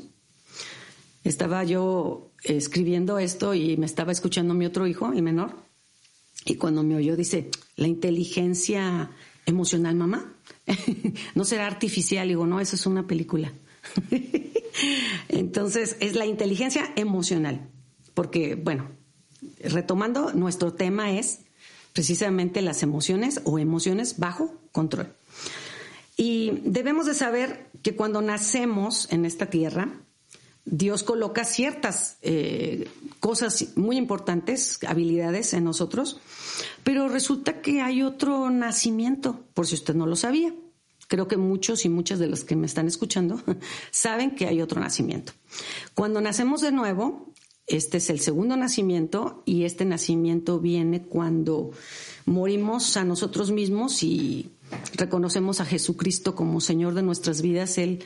Estaba 1.25 1.64
yo 1.64 2.33
escribiendo 2.45 3.18
esto 3.18 3.54
y 3.54 3.78
me 3.78 3.87
estaba 3.87 4.12
escuchando 4.12 4.52
mi 4.52 4.66
otro 4.66 4.87
hijo, 4.87 5.11
el 5.12 5.23
menor, 5.23 5.57
y 6.45 6.57
cuando 6.57 6.83
me 6.83 6.97
oyó 6.97 7.16
dice, 7.16 7.50
la 7.76 7.88
inteligencia 7.88 9.11
emocional, 9.47 9.97
mamá. 9.97 10.35
no 11.35 11.45
será 11.45 11.66
artificial, 11.66 12.28
digo, 12.28 12.47
no, 12.47 12.61
eso 12.61 12.76
es 12.76 12.85
una 12.85 13.07
película. 13.07 13.52
Entonces, 15.29 15.97
es 16.01 16.15
la 16.15 16.27
inteligencia 16.27 16.93
emocional, 16.97 17.69
porque, 18.15 18.55
bueno, 18.55 18.91
retomando, 19.61 20.33
nuestro 20.33 20.73
tema 20.73 21.13
es 21.13 21.41
precisamente 21.93 22.63
las 22.63 22.83
emociones 22.83 23.41
o 23.45 23.59
emociones 23.59 24.19
bajo 24.19 24.55
control. 24.73 25.15
Y 26.17 26.61
debemos 26.65 27.07
de 27.07 27.15
saber 27.15 27.71
que 27.83 27.95
cuando 27.95 28.21
nacemos 28.23 29.07
en 29.13 29.25
esta 29.25 29.47
tierra, 29.47 30.01
Dios 30.65 31.03
coloca 31.03 31.45
ciertas 31.45 32.19
eh, 32.23 32.91
cosas 33.21 33.77
muy 33.77 33.97
importantes, 33.97 34.79
habilidades 34.87 35.55
en 35.55 35.65
nosotros, 35.65 36.21
pero 36.85 37.09
resulta 37.09 37.63
que 37.63 37.81
hay 37.81 38.03
otro 38.03 38.51
nacimiento, 38.51 39.45
por 39.55 39.67
si 39.67 39.77
usted 39.77 39.95
no 39.95 40.07
lo 40.07 40.17
sabía. 40.17 40.53
Creo 41.09 41.27
que 41.27 41.37
muchos 41.37 41.85
y 41.85 41.88
muchas 41.88 42.19
de 42.19 42.29
los 42.29 42.45
que 42.45 42.57
me 42.57 42.67
están 42.67 42.87
escuchando 42.87 43.43
saben 43.91 44.35
que 44.35 44.47
hay 44.47 44.62
otro 44.62 44.81
nacimiento. 44.81 45.33
Cuando 45.95 46.21
nacemos 46.21 46.61
de 46.61 46.73
nuevo, 46.73 47.33
este 47.67 47.99
es 47.99 48.09
el 48.11 48.21
segundo 48.21 48.57
nacimiento 48.57 49.43
y 49.45 49.65
este 49.65 49.85
nacimiento 49.85 50.61
viene 50.61 51.03
cuando 51.03 51.71
morimos 52.25 52.97
a 52.97 53.05
nosotros 53.05 53.50
mismos 53.50 54.03
y 54.03 54.50
reconocemos 54.95 55.61
a 55.61 55.65
Jesucristo 55.65 56.35
como 56.35 56.61
Señor 56.61 56.95
de 56.95 57.03
nuestras 57.03 57.43
vidas. 57.43 57.79
Él 57.79 58.05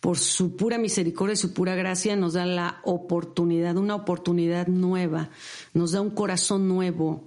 por 0.00 0.18
su 0.18 0.54
pura 0.54 0.76
misericordia 0.76 1.32
y 1.32 1.36
su 1.36 1.54
pura 1.54 1.74
gracia, 1.74 2.14
nos 2.14 2.34
da 2.34 2.44
la 2.44 2.82
oportunidad, 2.84 3.78
una 3.78 3.94
oportunidad 3.94 4.66
nueva, 4.66 5.30
nos 5.72 5.92
da 5.92 6.02
un 6.02 6.10
corazón 6.10 6.68
nuevo, 6.68 7.24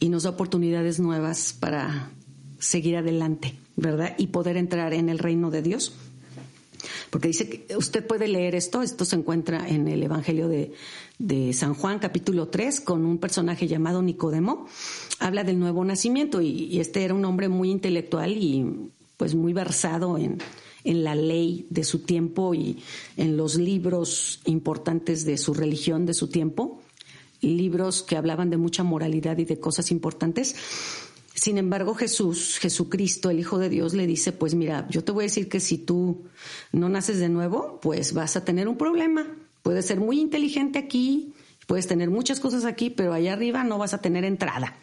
y 0.00 0.08
nos 0.08 0.22
da 0.22 0.30
oportunidades 0.30 1.00
nuevas 1.00 1.52
para 1.58 2.10
seguir 2.58 2.96
adelante, 2.96 3.54
¿verdad? 3.78 4.14
Y 4.18 4.28
poder 4.28 4.56
entrar 4.56 4.92
en 4.92 5.08
el 5.08 5.18
reino 5.18 5.50
de 5.50 5.62
Dios. 5.62 5.92
Porque 7.10 7.28
dice 7.28 7.48
que 7.48 7.76
usted 7.76 8.06
puede 8.06 8.28
leer 8.28 8.54
esto, 8.54 8.82
esto 8.82 9.04
se 9.04 9.16
encuentra 9.16 9.68
en 9.68 9.88
el 9.88 10.02
Evangelio 10.02 10.48
de, 10.48 10.72
San 11.52 11.74
Juan, 11.74 11.98
capítulo 11.98 12.48
3, 12.48 12.80
con 12.80 13.04
un 13.04 13.18
personaje 13.18 13.66
llamado 13.66 14.02
Nicodemo. 14.02 14.66
Habla 15.18 15.44
del 15.44 15.58
nuevo 15.58 15.84
nacimiento 15.84 16.40
y, 16.40 16.78
este 16.78 17.04
era 17.04 17.14
un 17.14 17.24
hombre 17.24 17.48
muy 17.48 17.70
intelectual 17.70 18.32
y 18.36 18.90
pues 19.16 19.34
muy 19.34 19.52
versado 19.52 20.18
en, 20.18 20.38
en 20.84 21.02
la 21.02 21.14
ley 21.14 21.66
de 21.70 21.82
su 21.82 22.00
tiempo 22.00 22.54
y 22.54 22.82
en 23.16 23.36
los 23.36 23.56
libros 23.56 24.40
importantes 24.44 25.24
de 25.24 25.38
su 25.38 25.54
religión 25.54 26.06
de 26.06 26.14
su 26.14 26.28
tiempo, 26.28 26.80
libros 27.40 28.02
que 28.02 28.16
hablaban 28.16 28.50
de 28.50 28.56
mucha 28.56 28.82
moralidad 28.82 29.38
y 29.38 29.44
de 29.44 29.58
cosas 29.58 29.90
importantes. 29.90 30.54
Sin 31.40 31.56
embargo, 31.56 31.94
Jesús, 31.94 32.58
Jesucristo, 32.58 33.30
el 33.30 33.38
Hijo 33.38 33.58
de 33.58 33.68
Dios, 33.68 33.94
le 33.94 34.08
dice, 34.08 34.32
pues 34.32 34.56
mira, 34.56 34.88
yo 34.90 35.04
te 35.04 35.12
voy 35.12 35.22
a 35.22 35.26
decir 35.26 35.48
que 35.48 35.60
si 35.60 35.78
tú 35.78 36.24
no 36.72 36.88
naces 36.88 37.20
de 37.20 37.28
nuevo, 37.28 37.78
pues 37.80 38.12
vas 38.12 38.36
a 38.36 38.44
tener 38.44 38.66
un 38.66 38.76
problema. 38.76 39.24
Puedes 39.62 39.86
ser 39.86 40.00
muy 40.00 40.18
inteligente 40.18 40.80
aquí, 40.80 41.32
puedes 41.68 41.86
tener 41.86 42.10
muchas 42.10 42.40
cosas 42.40 42.64
aquí, 42.64 42.90
pero 42.90 43.12
allá 43.12 43.34
arriba 43.34 43.62
no 43.62 43.78
vas 43.78 43.94
a 43.94 44.00
tener 44.00 44.24
entrada. 44.24 44.78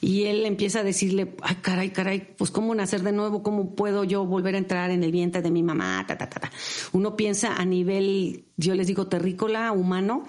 Y 0.00 0.24
él 0.24 0.46
empieza 0.46 0.80
a 0.80 0.82
decirle, 0.82 1.36
ay, 1.42 1.56
caray, 1.62 1.90
caray, 1.90 2.34
pues 2.36 2.50
cómo 2.50 2.74
nacer 2.74 3.04
de 3.04 3.12
nuevo, 3.12 3.44
cómo 3.44 3.76
puedo 3.76 4.02
yo 4.02 4.26
volver 4.26 4.56
a 4.56 4.58
entrar 4.58 4.90
en 4.90 5.04
el 5.04 5.12
vientre 5.12 5.42
de 5.42 5.52
mi 5.52 5.62
mamá, 5.62 6.04
ta, 6.08 6.18
ta, 6.18 6.28
ta, 6.28 6.40
ta. 6.40 6.52
Uno 6.90 7.14
piensa 7.14 7.54
a 7.54 7.64
nivel, 7.64 8.46
yo 8.56 8.74
les 8.74 8.88
digo, 8.88 9.06
terrícola, 9.06 9.70
humano, 9.70 10.24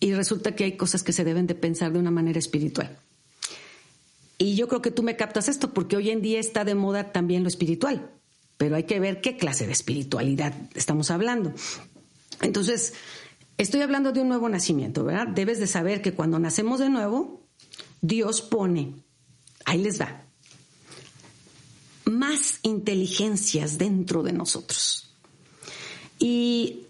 y 0.00 0.14
resulta 0.14 0.56
que 0.56 0.64
hay 0.64 0.78
cosas 0.78 1.02
que 1.02 1.12
se 1.12 1.24
deben 1.24 1.46
de 1.46 1.54
pensar 1.54 1.92
de 1.92 1.98
una 1.98 2.10
manera 2.10 2.38
espiritual. 2.38 2.98
Y 4.38 4.54
yo 4.54 4.68
creo 4.68 4.80
que 4.80 4.92
tú 4.92 5.02
me 5.02 5.16
captas 5.16 5.48
esto 5.48 5.74
porque 5.74 5.96
hoy 5.96 6.10
en 6.10 6.22
día 6.22 6.38
está 6.38 6.64
de 6.64 6.76
moda 6.76 7.12
también 7.12 7.42
lo 7.42 7.48
espiritual, 7.48 8.10
pero 8.56 8.76
hay 8.76 8.84
que 8.84 9.00
ver 9.00 9.20
qué 9.20 9.36
clase 9.36 9.66
de 9.66 9.72
espiritualidad 9.72 10.54
estamos 10.74 11.10
hablando. 11.10 11.52
Entonces, 12.40 12.94
estoy 13.56 13.80
hablando 13.80 14.12
de 14.12 14.20
un 14.20 14.28
nuevo 14.28 14.48
nacimiento, 14.48 15.04
¿verdad? 15.04 15.26
Debes 15.26 15.58
de 15.58 15.66
saber 15.66 16.00
que 16.02 16.14
cuando 16.14 16.38
nacemos 16.38 16.78
de 16.78 16.88
nuevo, 16.88 17.42
Dios 18.00 18.40
pone, 18.40 18.94
ahí 19.64 19.82
les 19.82 20.00
va, 20.00 20.24
más 22.04 22.60
inteligencias 22.62 23.76
dentro 23.76 24.22
de 24.22 24.32
nosotros. 24.32 25.12
Y 26.20 26.87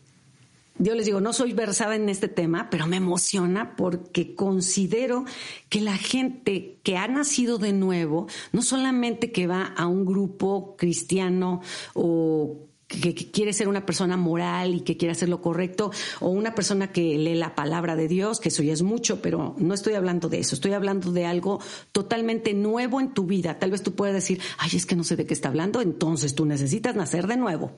yo 0.78 0.94
les 0.94 1.06
digo, 1.06 1.20
no 1.20 1.32
soy 1.32 1.52
versada 1.52 1.96
en 1.96 2.08
este 2.08 2.28
tema, 2.28 2.68
pero 2.70 2.86
me 2.86 2.96
emociona 2.96 3.74
porque 3.76 4.34
considero 4.34 5.24
que 5.68 5.80
la 5.80 5.96
gente 5.96 6.78
que 6.82 6.96
ha 6.96 7.08
nacido 7.08 7.58
de 7.58 7.72
nuevo, 7.72 8.28
no 8.52 8.62
solamente 8.62 9.32
que 9.32 9.46
va 9.46 9.64
a 9.64 9.86
un 9.86 10.04
grupo 10.04 10.76
cristiano 10.76 11.60
o 11.94 12.68
que, 12.88 13.14
quiere 13.14 13.52
ser 13.52 13.68
una 13.68 13.84
persona 13.84 14.16
moral 14.16 14.74
y 14.74 14.80
que 14.80 14.96
quiere 14.96 15.12
hacer 15.12 15.28
lo 15.28 15.40
correcto, 15.42 15.92
o 16.20 16.30
una 16.30 16.54
persona 16.54 16.90
que 16.90 17.18
lee 17.18 17.34
la 17.34 17.54
palabra 17.54 17.96
de 17.96 18.08
Dios, 18.08 18.40
que 18.40 18.48
eso 18.48 18.62
ya 18.62 18.72
es 18.72 18.82
mucho, 18.82 19.20
pero 19.20 19.54
no 19.58 19.74
estoy 19.74 19.94
hablando 19.94 20.28
de 20.28 20.40
eso, 20.40 20.54
estoy 20.54 20.72
hablando 20.72 21.12
de 21.12 21.26
algo 21.26 21.60
totalmente 21.92 22.54
nuevo 22.54 23.00
en 23.00 23.12
tu 23.12 23.26
vida. 23.26 23.58
Tal 23.58 23.70
vez 23.70 23.82
tú 23.82 23.94
puedas 23.94 24.14
decir, 24.14 24.40
ay, 24.58 24.70
es 24.74 24.86
que 24.86 24.96
no 24.96 25.04
sé 25.04 25.16
de 25.16 25.26
qué 25.26 25.34
está 25.34 25.48
hablando, 25.48 25.82
entonces 25.82 26.34
tú 26.34 26.46
necesitas 26.46 26.96
nacer 26.96 27.26
de 27.26 27.36
nuevo, 27.36 27.72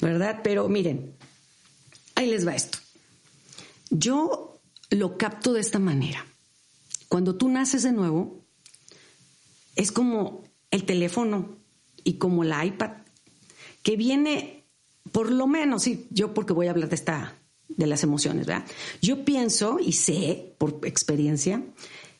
¿verdad? 0.00 0.40
Pero 0.42 0.68
miren, 0.68 1.14
Ahí 2.20 2.28
les 2.28 2.46
va 2.46 2.54
esto. 2.54 2.76
Yo 3.88 4.60
lo 4.90 5.16
capto 5.16 5.54
de 5.54 5.60
esta 5.62 5.78
manera. 5.78 6.26
Cuando 7.08 7.36
tú 7.36 7.48
naces 7.48 7.82
de 7.82 7.92
nuevo, 7.92 8.44
es 9.74 9.90
como 9.90 10.44
el 10.70 10.84
teléfono 10.84 11.56
y 12.04 12.18
como 12.18 12.44
la 12.44 12.62
iPad, 12.62 12.90
que 13.82 13.96
viene, 13.96 14.66
por 15.12 15.32
lo 15.32 15.46
menos, 15.46 15.84
sí, 15.84 16.08
yo 16.10 16.34
porque 16.34 16.52
voy 16.52 16.66
a 16.66 16.72
hablar 16.72 16.90
de 16.90 16.94
esta, 16.94 17.38
de 17.68 17.86
las 17.86 18.02
emociones, 18.02 18.44
¿verdad? 18.44 18.66
Yo 19.00 19.24
pienso 19.24 19.78
y 19.80 19.92
sé 19.92 20.54
por 20.58 20.80
experiencia 20.82 21.64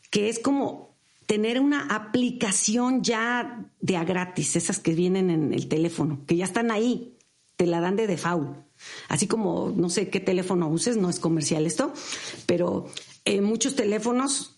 que 0.08 0.30
es 0.30 0.38
como 0.38 0.96
tener 1.26 1.60
una 1.60 1.94
aplicación 1.94 3.02
ya 3.02 3.70
de 3.82 3.98
a 3.98 4.04
gratis, 4.04 4.56
esas 4.56 4.78
que 4.78 4.94
vienen 4.94 5.28
en 5.28 5.52
el 5.52 5.68
teléfono, 5.68 6.24
que 6.26 6.36
ya 6.36 6.46
están 6.46 6.70
ahí, 6.70 7.18
te 7.56 7.66
la 7.66 7.82
dan 7.82 7.96
de 7.96 8.06
default. 8.06 8.69
Así 9.08 9.26
como 9.26 9.72
no 9.76 9.90
sé 9.90 10.08
qué 10.08 10.20
teléfono 10.20 10.68
uses, 10.68 10.96
no 10.96 11.10
es 11.10 11.18
comercial 11.18 11.66
esto, 11.66 11.92
pero 12.46 12.88
eh, 13.24 13.40
muchos 13.40 13.76
teléfonos, 13.76 14.56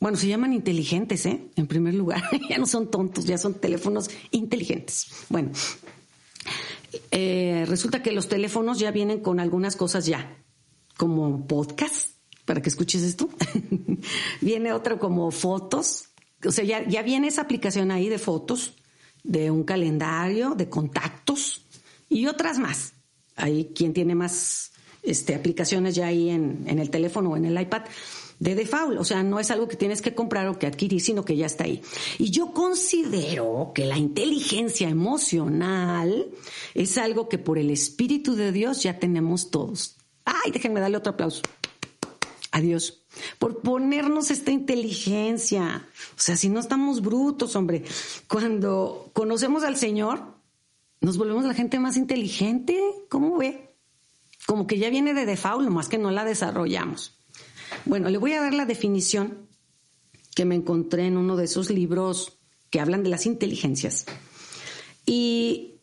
bueno, 0.00 0.16
se 0.16 0.28
llaman 0.28 0.52
inteligentes, 0.52 1.26
¿eh? 1.26 1.50
En 1.56 1.66
primer 1.66 1.94
lugar, 1.94 2.22
ya 2.50 2.58
no 2.58 2.66
son 2.66 2.90
tontos, 2.90 3.24
ya 3.24 3.38
son 3.38 3.54
teléfonos 3.54 4.10
inteligentes. 4.30 5.08
Bueno, 5.28 5.50
eh, 7.10 7.64
resulta 7.66 8.02
que 8.02 8.12
los 8.12 8.28
teléfonos 8.28 8.78
ya 8.78 8.90
vienen 8.90 9.20
con 9.20 9.40
algunas 9.40 9.76
cosas 9.76 10.06
ya, 10.06 10.36
como 10.96 11.46
podcast, 11.46 12.10
para 12.44 12.62
que 12.62 12.68
escuches 12.68 13.02
esto. 13.02 13.28
viene 14.40 14.72
otro 14.72 14.98
como 14.98 15.30
fotos, 15.30 16.10
o 16.44 16.52
sea, 16.52 16.64
ya, 16.64 16.86
ya 16.86 17.02
viene 17.02 17.28
esa 17.28 17.42
aplicación 17.42 17.90
ahí 17.90 18.08
de 18.08 18.18
fotos, 18.18 18.74
de 19.24 19.50
un 19.50 19.64
calendario, 19.64 20.54
de 20.54 20.68
contactos 20.68 21.62
y 22.08 22.26
otras 22.26 22.58
más. 22.58 22.95
Hay 23.36 23.72
quien 23.74 23.92
tiene 23.92 24.14
más 24.14 24.72
este, 25.02 25.34
aplicaciones 25.34 25.94
ya 25.94 26.06
ahí 26.06 26.30
en, 26.30 26.64
en 26.66 26.78
el 26.78 26.90
teléfono 26.90 27.30
o 27.30 27.36
en 27.36 27.44
el 27.44 27.60
iPad 27.60 27.82
de 28.38 28.54
default, 28.54 28.98
o 28.98 29.04
sea, 29.04 29.22
no 29.22 29.40
es 29.40 29.50
algo 29.50 29.66
que 29.66 29.76
tienes 29.76 30.02
que 30.02 30.14
comprar 30.14 30.48
o 30.48 30.58
que 30.58 30.66
adquirir, 30.66 31.00
sino 31.00 31.24
que 31.24 31.36
ya 31.36 31.46
está 31.46 31.64
ahí. 31.64 31.82
Y 32.18 32.30
yo 32.30 32.52
considero 32.52 33.72
que 33.74 33.86
la 33.86 33.96
inteligencia 33.96 34.88
emocional 34.88 36.28
es 36.74 36.98
algo 36.98 37.28
que 37.28 37.38
por 37.38 37.58
el 37.58 37.70
Espíritu 37.70 38.34
de 38.34 38.52
Dios 38.52 38.82
ya 38.82 38.98
tenemos 38.98 39.50
todos. 39.50 39.96
Ay, 40.24 40.50
déjenme 40.52 40.80
darle 40.80 40.98
otro 40.98 41.12
aplauso. 41.12 41.42
Adiós. 42.52 43.02
Por 43.38 43.60
ponernos 43.60 44.30
esta 44.30 44.50
inteligencia. 44.50 45.88
O 46.16 46.20
sea, 46.20 46.36
si 46.36 46.48
no 46.48 46.60
estamos 46.60 47.00
brutos, 47.00 47.56
hombre. 47.56 47.84
Cuando 48.28 49.10
conocemos 49.14 49.62
al 49.64 49.76
Señor, 49.76 50.35
nos 51.00 51.18
volvemos 51.18 51.44
la 51.44 51.54
gente 51.54 51.78
más 51.78 51.96
inteligente. 51.96 52.78
¿Cómo 53.08 53.36
ve? 53.36 53.74
Como 54.46 54.66
que 54.66 54.78
ya 54.78 54.90
viene 54.90 55.14
de 55.14 55.26
default, 55.26 55.68
más 55.68 55.88
que 55.88 55.98
no 55.98 56.10
la 56.10 56.24
desarrollamos. 56.24 57.18
Bueno, 57.84 58.10
le 58.10 58.18
voy 58.18 58.32
a 58.32 58.40
dar 58.40 58.54
la 58.54 58.66
definición 58.66 59.48
que 60.34 60.44
me 60.44 60.54
encontré 60.54 61.06
en 61.06 61.16
uno 61.16 61.36
de 61.36 61.44
esos 61.44 61.70
libros 61.70 62.38
que 62.70 62.80
hablan 62.80 63.02
de 63.02 63.10
las 63.10 63.26
inteligencias. 63.26 64.06
Y 65.04 65.80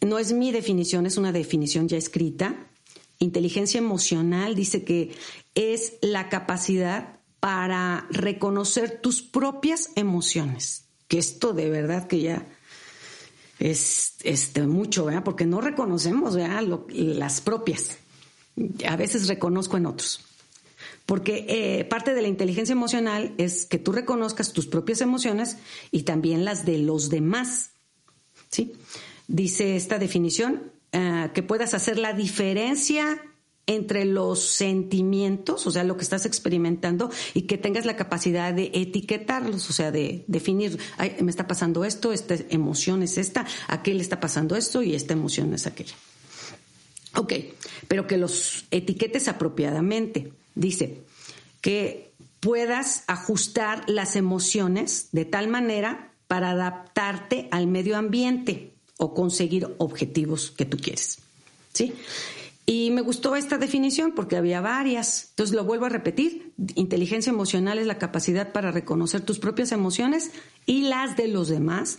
no 0.00 0.18
es 0.18 0.32
mi 0.32 0.52
definición, 0.52 1.06
es 1.06 1.16
una 1.16 1.32
definición 1.32 1.88
ya 1.88 1.96
escrita. 1.96 2.70
Inteligencia 3.18 3.78
emocional 3.78 4.54
dice 4.54 4.84
que 4.84 5.14
es 5.54 5.94
la 6.02 6.28
capacidad 6.28 7.20
para 7.40 8.06
reconocer 8.10 9.00
tus 9.00 9.22
propias 9.22 9.90
emociones. 9.96 10.88
Que 11.08 11.18
esto 11.18 11.52
de 11.52 11.68
verdad 11.68 12.06
que 12.06 12.20
ya 12.20 12.46
es 13.60 14.16
este, 14.24 14.66
mucho, 14.66 15.04
¿verdad? 15.04 15.22
Porque 15.22 15.44
no 15.44 15.60
reconocemos 15.60 16.34
las 16.34 17.40
propias. 17.42 17.98
A 18.88 18.96
veces 18.96 19.28
reconozco 19.28 19.76
en 19.76 19.86
otros. 19.86 20.24
Porque 21.04 21.44
eh, 21.48 21.84
parte 21.84 22.14
de 22.14 22.22
la 22.22 22.28
inteligencia 22.28 22.72
emocional 22.72 23.34
es 23.36 23.66
que 23.66 23.78
tú 23.78 23.92
reconozcas 23.92 24.52
tus 24.52 24.66
propias 24.66 25.02
emociones 25.02 25.58
y 25.90 26.02
también 26.02 26.44
las 26.44 26.64
de 26.64 26.78
los 26.78 27.10
demás. 27.10 27.72
¿Sí? 28.50 28.72
Dice 29.28 29.76
esta 29.76 29.98
definición 29.98 30.72
eh, 30.92 31.30
que 31.34 31.42
puedas 31.42 31.74
hacer 31.74 31.98
la 31.98 32.14
diferencia 32.14 33.22
entre 33.66 34.04
los 34.04 34.40
sentimientos, 34.40 35.66
o 35.66 35.70
sea, 35.70 35.84
lo 35.84 35.96
que 35.96 36.02
estás 36.02 36.26
experimentando, 36.26 37.10
y 37.34 37.42
que 37.42 37.58
tengas 37.58 37.86
la 37.86 37.96
capacidad 37.96 38.52
de 38.52 38.70
etiquetarlos, 38.74 39.70
o 39.70 39.72
sea, 39.72 39.90
de 39.92 40.24
definir, 40.26 40.78
Ay, 40.96 41.16
me 41.20 41.30
está 41.30 41.46
pasando 41.46 41.84
esto, 41.84 42.12
esta 42.12 42.34
emoción 42.48 43.02
es 43.02 43.18
esta, 43.18 43.46
aquel 43.68 44.00
está 44.00 44.18
pasando 44.18 44.56
esto 44.56 44.82
y 44.82 44.94
esta 44.94 45.12
emoción 45.12 45.54
es 45.54 45.66
aquella. 45.66 45.94
Ok, 47.16 47.34
pero 47.88 48.06
que 48.06 48.16
los 48.16 48.64
etiquetes 48.70 49.28
apropiadamente. 49.28 50.32
Dice 50.54 51.02
que 51.60 52.12
puedas 52.40 53.04
ajustar 53.06 53.88
las 53.88 54.16
emociones 54.16 55.08
de 55.12 55.24
tal 55.24 55.48
manera 55.48 56.12
para 56.26 56.50
adaptarte 56.50 57.48
al 57.50 57.66
medio 57.66 57.96
ambiente 57.96 58.74
o 58.96 59.14
conseguir 59.14 59.68
objetivos 59.78 60.50
que 60.50 60.64
tú 60.64 60.76
quieres. 60.76 61.18
¿Sí? 61.72 61.94
Y 62.70 62.92
me 62.92 63.00
gustó 63.00 63.34
esta 63.34 63.58
definición 63.58 64.12
porque 64.12 64.36
había 64.36 64.60
varias. 64.60 65.30
Entonces 65.30 65.56
lo 65.56 65.64
vuelvo 65.64 65.86
a 65.86 65.88
repetir. 65.88 66.52
Inteligencia 66.76 67.30
emocional 67.30 67.80
es 67.80 67.86
la 67.88 67.98
capacidad 67.98 68.52
para 68.52 68.70
reconocer 68.70 69.22
tus 69.22 69.40
propias 69.40 69.72
emociones 69.72 70.30
y 70.66 70.82
las 70.82 71.16
de 71.16 71.26
los 71.26 71.48
demás, 71.48 71.98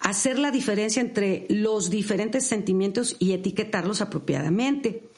hacer 0.00 0.38
la 0.38 0.50
diferencia 0.50 1.00
entre 1.00 1.46
los 1.48 1.88
diferentes 1.88 2.46
sentimientos 2.46 3.16
y 3.20 3.32
etiquetarlos 3.32 4.02
apropiadamente, 4.02 5.08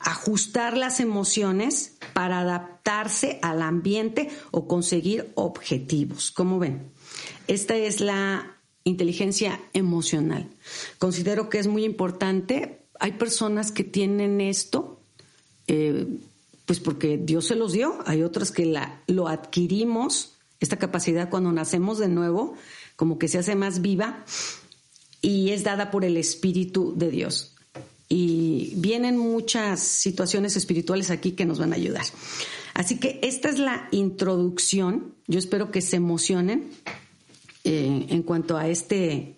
ajustar 0.00 0.78
las 0.78 1.00
emociones 1.00 1.98
para 2.14 2.40
adaptarse 2.40 3.38
al 3.42 3.60
ambiente 3.60 4.30
o 4.50 4.66
conseguir 4.66 5.30
objetivos. 5.34 6.30
¿Cómo 6.30 6.58
ven? 6.58 6.90
Esta 7.48 7.76
es 7.76 8.00
la 8.00 8.56
inteligencia 8.84 9.60
emocional. 9.74 10.48
Considero 10.98 11.50
que 11.50 11.58
es 11.58 11.66
muy 11.66 11.84
importante. 11.84 12.87
Hay 12.98 13.12
personas 13.12 13.72
que 13.72 13.84
tienen 13.84 14.40
esto, 14.40 15.00
eh, 15.66 16.06
pues 16.66 16.80
porque 16.80 17.18
Dios 17.18 17.46
se 17.46 17.54
los 17.54 17.72
dio. 17.72 17.98
Hay 18.06 18.22
otras 18.22 18.50
que 18.50 18.66
la, 18.66 19.02
lo 19.06 19.28
adquirimos, 19.28 20.34
esta 20.60 20.76
capacidad 20.76 21.30
cuando 21.30 21.52
nacemos 21.52 21.98
de 21.98 22.08
nuevo, 22.08 22.54
como 22.96 23.18
que 23.18 23.28
se 23.28 23.38
hace 23.38 23.54
más 23.54 23.80
viva 23.80 24.24
y 25.20 25.50
es 25.50 25.64
dada 25.64 25.90
por 25.90 26.04
el 26.04 26.16
Espíritu 26.16 26.94
de 26.96 27.10
Dios. 27.10 27.54
Y 28.08 28.72
vienen 28.76 29.18
muchas 29.18 29.80
situaciones 29.80 30.56
espirituales 30.56 31.10
aquí 31.10 31.32
que 31.32 31.44
nos 31.44 31.58
van 31.58 31.72
a 31.72 31.76
ayudar. 31.76 32.06
Así 32.74 32.98
que 32.98 33.18
esta 33.22 33.48
es 33.48 33.58
la 33.58 33.88
introducción. 33.90 35.14
Yo 35.26 35.38
espero 35.38 35.70
que 35.70 35.80
se 35.80 35.96
emocionen 35.96 36.70
eh, 37.64 38.06
en 38.08 38.22
cuanto 38.22 38.56
a 38.56 38.68
este, 38.68 39.36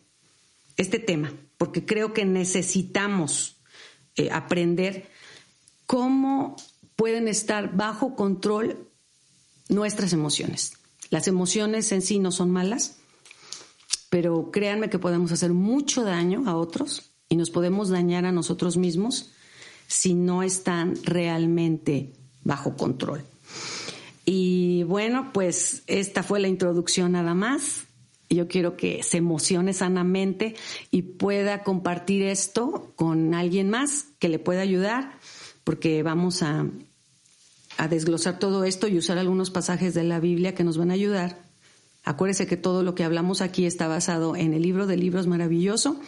este 0.76 0.98
tema, 0.98 1.32
porque 1.60 1.84
creo 1.84 2.14
que 2.14 2.24
necesitamos 2.24 3.58
eh, 4.16 4.30
aprender 4.30 5.10
cómo 5.84 6.56
pueden 6.96 7.28
estar 7.28 7.76
bajo 7.76 8.16
control 8.16 8.88
nuestras 9.68 10.14
emociones. 10.14 10.72
Las 11.10 11.28
emociones 11.28 11.92
en 11.92 12.00
sí 12.00 12.18
no 12.18 12.32
son 12.32 12.50
malas, 12.50 12.96
pero 14.08 14.50
créanme 14.50 14.88
que 14.88 14.98
podemos 14.98 15.32
hacer 15.32 15.52
mucho 15.52 16.02
daño 16.02 16.44
a 16.46 16.56
otros 16.56 17.10
y 17.28 17.36
nos 17.36 17.50
podemos 17.50 17.90
dañar 17.90 18.24
a 18.24 18.32
nosotros 18.32 18.78
mismos 18.78 19.30
si 19.86 20.14
no 20.14 20.42
están 20.42 20.94
realmente 21.04 22.14
bajo 22.42 22.74
control. 22.74 23.22
Y 24.24 24.84
bueno, 24.84 25.30
pues 25.34 25.82
esta 25.88 26.22
fue 26.22 26.40
la 26.40 26.48
introducción 26.48 27.12
nada 27.12 27.34
más. 27.34 27.84
Yo 28.30 28.46
quiero 28.46 28.76
que 28.76 29.02
se 29.02 29.16
emocione 29.16 29.72
sanamente 29.72 30.54
y 30.92 31.02
pueda 31.02 31.64
compartir 31.64 32.22
esto 32.22 32.92
con 32.94 33.34
alguien 33.34 33.68
más 33.70 34.06
que 34.20 34.28
le 34.28 34.38
pueda 34.38 34.60
ayudar, 34.60 35.18
porque 35.64 36.04
vamos 36.04 36.44
a, 36.44 36.66
a 37.76 37.88
desglosar 37.88 38.38
todo 38.38 38.62
esto 38.62 38.86
y 38.86 38.98
usar 38.98 39.18
algunos 39.18 39.50
pasajes 39.50 39.94
de 39.94 40.04
la 40.04 40.20
Biblia 40.20 40.54
que 40.54 40.62
nos 40.62 40.78
van 40.78 40.92
a 40.92 40.94
ayudar. 40.94 41.42
Acuérdese 42.04 42.46
que 42.46 42.56
todo 42.56 42.84
lo 42.84 42.94
que 42.94 43.02
hablamos 43.02 43.40
aquí 43.40 43.66
está 43.66 43.88
basado 43.88 44.36
en 44.36 44.54
el 44.54 44.62
libro 44.62 44.86
de 44.86 44.96
libros 44.96 45.26
maravilloso 45.26 46.00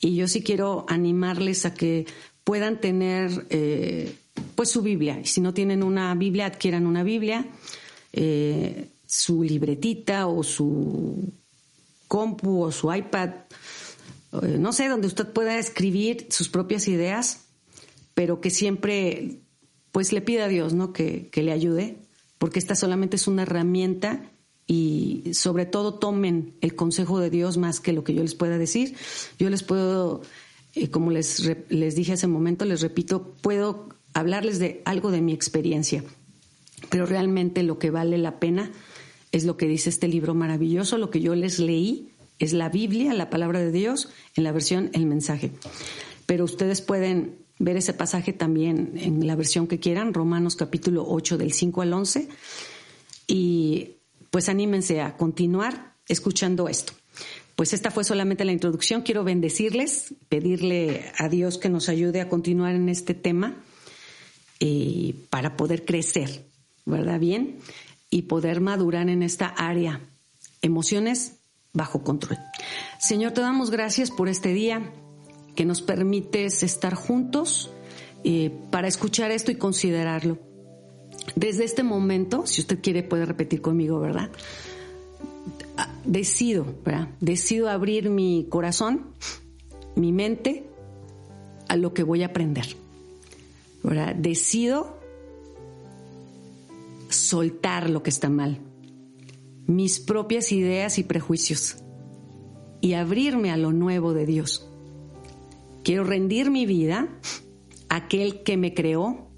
y 0.00 0.16
yo 0.16 0.26
sí 0.26 0.42
quiero 0.42 0.84
animarles 0.88 1.64
a 1.64 1.74
que 1.74 2.06
puedan 2.42 2.80
tener 2.80 3.46
eh, 3.50 4.14
pues 4.56 4.68
su 4.68 4.82
Biblia. 4.82 5.20
Y 5.20 5.26
si 5.26 5.40
no 5.40 5.54
tienen 5.54 5.84
una 5.84 6.12
Biblia, 6.16 6.46
adquieran 6.46 6.86
una 6.86 7.04
Biblia, 7.04 7.46
eh, 8.12 8.88
su 9.06 9.44
libretita 9.44 10.26
o 10.26 10.42
su 10.42 11.32
compu 12.12 12.60
o 12.60 12.70
su 12.70 12.92
iPad, 12.92 13.30
eh, 14.42 14.58
no 14.58 14.74
sé, 14.74 14.86
donde 14.88 15.06
usted 15.06 15.32
pueda 15.32 15.58
escribir 15.58 16.26
sus 16.28 16.50
propias 16.50 16.86
ideas, 16.86 17.46
pero 18.12 18.42
que 18.42 18.50
siempre 18.50 19.40
pues 19.92 20.12
le 20.12 20.20
pida 20.20 20.44
a 20.44 20.48
Dios, 20.48 20.74
¿no? 20.74 20.92
Que, 20.92 21.30
que 21.30 21.42
le 21.42 21.52
ayude, 21.52 21.96
porque 22.36 22.58
esta 22.58 22.74
solamente 22.74 23.16
es 23.16 23.28
una 23.28 23.44
herramienta 23.44 24.30
y 24.66 25.32
sobre 25.32 25.64
todo 25.64 25.94
tomen 25.94 26.54
el 26.60 26.74
consejo 26.74 27.18
de 27.18 27.30
Dios 27.30 27.56
más 27.56 27.80
que 27.80 27.94
lo 27.94 28.04
que 28.04 28.12
yo 28.12 28.20
les 28.20 28.34
pueda 28.34 28.58
decir. 28.58 28.94
Yo 29.38 29.48
les 29.48 29.62
puedo, 29.62 30.20
eh, 30.74 30.90
como 30.90 31.10
les, 31.10 31.50
les 31.70 31.94
dije 31.94 32.12
hace 32.12 32.26
un 32.26 32.32
momento, 32.32 32.66
les 32.66 32.82
repito, 32.82 33.34
puedo 33.40 33.88
hablarles 34.12 34.58
de 34.58 34.82
algo 34.84 35.12
de 35.12 35.22
mi 35.22 35.32
experiencia, 35.32 36.04
pero 36.90 37.06
realmente 37.06 37.62
lo 37.62 37.78
que 37.78 37.90
vale 37.90 38.18
la 38.18 38.38
pena 38.38 38.70
es 39.32 39.44
lo 39.44 39.56
que 39.56 39.66
dice 39.66 39.88
este 39.88 40.08
libro 40.08 40.34
maravilloso, 40.34 40.98
lo 40.98 41.10
que 41.10 41.20
yo 41.20 41.34
les 41.34 41.58
leí 41.58 42.10
es 42.38 42.52
la 42.52 42.68
Biblia, 42.68 43.14
la 43.14 43.30
palabra 43.30 43.60
de 43.60 43.72
Dios, 43.72 44.10
en 44.36 44.44
la 44.44 44.52
versión 44.52 44.90
El 44.92 45.06
mensaje. 45.06 45.50
Pero 46.26 46.44
ustedes 46.44 46.82
pueden 46.82 47.38
ver 47.58 47.76
ese 47.76 47.94
pasaje 47.94 48.32
también 48.32 48.92
en 48.96 49.26
la 49.26 49.34
versión 49.34 49.66
que 49.66 49.80
quieran, 49.80 50.14
Romanos 50.14 50.56
capítulo 50.56 51.04
8 51.08 51.38
del 51.38 51.52
5 51.52 51.82
al 51.82 51.92
11, 51.92 52.28
y 53.26 53.92
pues 54.30 54.48
anímense 54.48 55.00
a 55.00 55.16
continuar 55.16 55.94
escuchando 56.08 56.68
esto. 56.68 56.92
Pues 57.56 57.72
esta 57.72 57.90
fue 57.90 58.04
solamente 58.04 58.44
la 58.44 58.52
introducción. 58.52 59.02
Quiero 59.02 59.24
bendecirles, 59.24 60.14
pedirle 60.28 61.12
a 61.18 61.28
Dios 61.28 61.58
que 61.58 61.68
nos 61.68 61.88
ayude 61.88 62.20
a 62.20 62.28
continuar 62.28 62.74
en 62.74 62.88
este 62.88 63.14
tema 63.14 63.62
eh, 64.58 65.14
para 65.30 65.56
poder 65.56 65.84
crecer, 65.84 66.44
¿verdad? 66.86 67.20
Bien 67.20 67.58
y 68.12 68.22
poder 68.22 68.60
madurar 68.60 69.08
en 69.08 69.22
esta 69.22 69.46
área. 69.46 70.00
Emociones 70.60 71.38
bajo 71.72 72.04
control. 72.04 72.38
Señor, 73.00 73.32
te 73.32 73.40
damos 73.40 73.70
gracias 73.70 74.10
por 74.10 74.28
este 74.28 74.52
día 74.52 74.92
que 75.56 75.64
nos 75.64 75.80
permites 75.80 76.62
estar 76.62 76.94
juntos 76.94 77.70
eh, 78.22 78.52
para 78.70 78.86
escuchar 78.86 79.30
esto 79.30 79.50
y 79.50 79.56
considerarlo. 79.56 80.38
Desde 81.36 81.64
este 81.64 81.82
momento, 81.82 82.46
si 82.46 82.60
usted 82.60 82.80
quiere 82.82 83.02
puede 83.02 83.24
repetir 83.24 83.62
conmigo, 83.62 83.98
¿verdad? 83.98 84.30
Ah, 85.78 85.88
decido, 86.04 86.66
¿verdad? 86.84 87.08
Decido 87.20 87.70
abrir 87.70 88.10
mi 88.10 88.46
corazón, 88.50 89.06
mi 89.96 90.12
mente 90.12 90.66
a 91.68 91.76
lo 91.76 91.94
que 91.94 92.02
voy 92.02 92.24
a 92.24 92.26
aprender. 92.26 92.76
¿verdad? 93.82 94.14
Decido 94.14 95.01
soltar 97.12 97.90
lo 97.90 98.02
que 98.02 98.10
está 98.10 98.28
mal, 98.28 98.60
mis 99.66 100.00
propias 100.00 100.52
ideas 100.52 100.98
y 100.98 101.04
prejuicios 101.04 101.76
y 102.80 102.94
abrirme 102.94 103.50
a 103.50 103.56
lo 103.56 103.72
nuevo 103.72 104.12
de 104.12 104.26
Dios. 104.26 104.68
Quiero 105.84 106.04
rendir 106.04 106.50
mi 106.50 106.66
vida 106.66 107.08
a 107.88 107.96
aquel 107.96 108.42
que 108.42 108.56
me 108.56 108.74
creó 108.74 109.28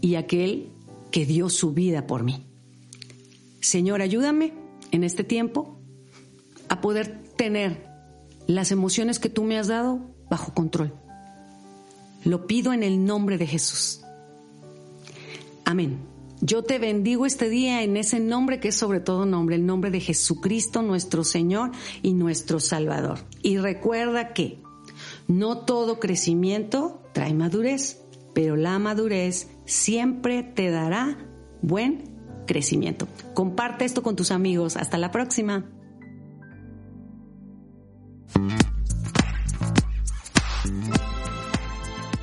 y 0.00 0.16
aquel 0.16 0.70
que 1.10 1.26
dio 1.26 1.48
su 1.48 1.72
vida 1.72 2.06
por 2.06 2.22
mí. 2.22 2.46
Señor, 3.60 4.02
ayúdame 4.02 4.52
en 4.90 5.04
este 5.04 5.24
tiempo 5.24 5.78
a 6.68 6.80
poder 6.80 7.22
tener 7.36 7.86
las 8.46 8.72
emociones 8.72 9.18
que 9.18 9.28
tú 9.28 9.44
me 9.44 9.58
has 9.58 9.68
dado 9.68 10.00
bajo 10.28 10.54
control. 10.54 10.92
Lo 12.24 12.46
pido 12.46 12.72
en 12.72 12.82
el 12.82 13.04
nombre 13.04 13.38
de 13.38 13.46
Jesús. 13.46 14.02
Amén. 15.64 16.13
Yo 16.46 16.62
te 16.62 16.78
bendigo 16.78 17.24
este 17.24 17.48
día 17.48 17.82
en 17.82 17.96
ese 17.96 18.20
nombre 18.20 18.60
que 18.60 18.68
es 18.68 18.76
sobre 18.76 19.00
todo 19.00 19.24
nombre, 19.24 19.56
el 19.56 19.64
nombre 19.64 19.90
de 19.90 20.00
Jesucristo 20.00 20.82
nuestro 20.82 21.24
Señor 21.24 21.70
y 22.02 22.12
nuestro 22.12 22.60
Salvador. 22.60 23.20
Y 23.40 23.56
recuerda 23.56 24.34
que 24.34 24.60
no 25.26 25.64
todo 25.64 25.98
crecimiento 25.98 27.00
trae 27.14 27.32
madurez, 27.32 28.02
pero 28.34 28.56
la 28.56 28.78
madurez 28.78 29.48
siempre 29.64 30.42
te 30.42 30.70
dará 30.70 31.16
buen 31.62 32.14
crecimiento. 32.46 33.08
Comparte 33.32 33.86
esto 33.86 34.02
con 34.02 34.14
tus 34.14 34.30
amigos. 34.30 34.76
Hasta 34.76 34.98
la 34.98 35.10
próxima. 35.10 35.64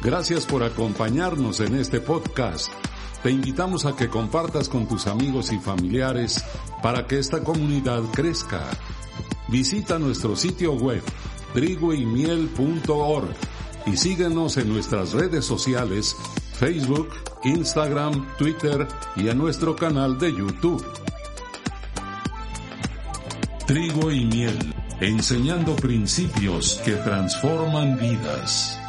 Gracias 0.03 0.45
por 0.45 0.61
acompañarnos 0.61 1.59
en 1.59 1.73
este 1.73 1.99
podcast 1.99 2.71
te 3.23 3.29
invitamos 3.29 3.85
a 3.85 3.95
que 3.95 4.09
compartas 4.09 4.67
con 4.67 4.87
tus 4.87 5.07
amigos 5.07 5.51
y 5.51 5.59
familiares 5.59 6.43
para 6.81 7.05
que 7.05 7.19
esta 7.19 7.43
comunidad 7.43 8.01
crezca. 8.13 8.63
Visita 9.47 9.99
nuestro 9.99 10.35
sitio 10.35 10.73
web 10.73 11.03
trigoymiel.org 11.53 13.29
y 13.85 13.97
síguenos 13.97 14.57
en 14.57 14.69
nuestras 14.69 15.13
redes 15.13 15.45
sociales 15.45 16.15
Facebook, 16.53 17.09
Instagram, 17.43 18.27
Twitter 18.37 18.87
y 19.15 19.27
en 19.29 19.37
nuestro 19.37 19.75
canal 19.75 20.17
de 20.17 20.31
YouTube. 20.31 20.85
Trigo 23.65 24.11
y 24.11 24.25
miel, 24.25 24.73
enseñando 24.99 25.75
principios 25.75 26.81
que 26.83 26.93
transforman 26.93 27.97
vidas. 27.97 28.80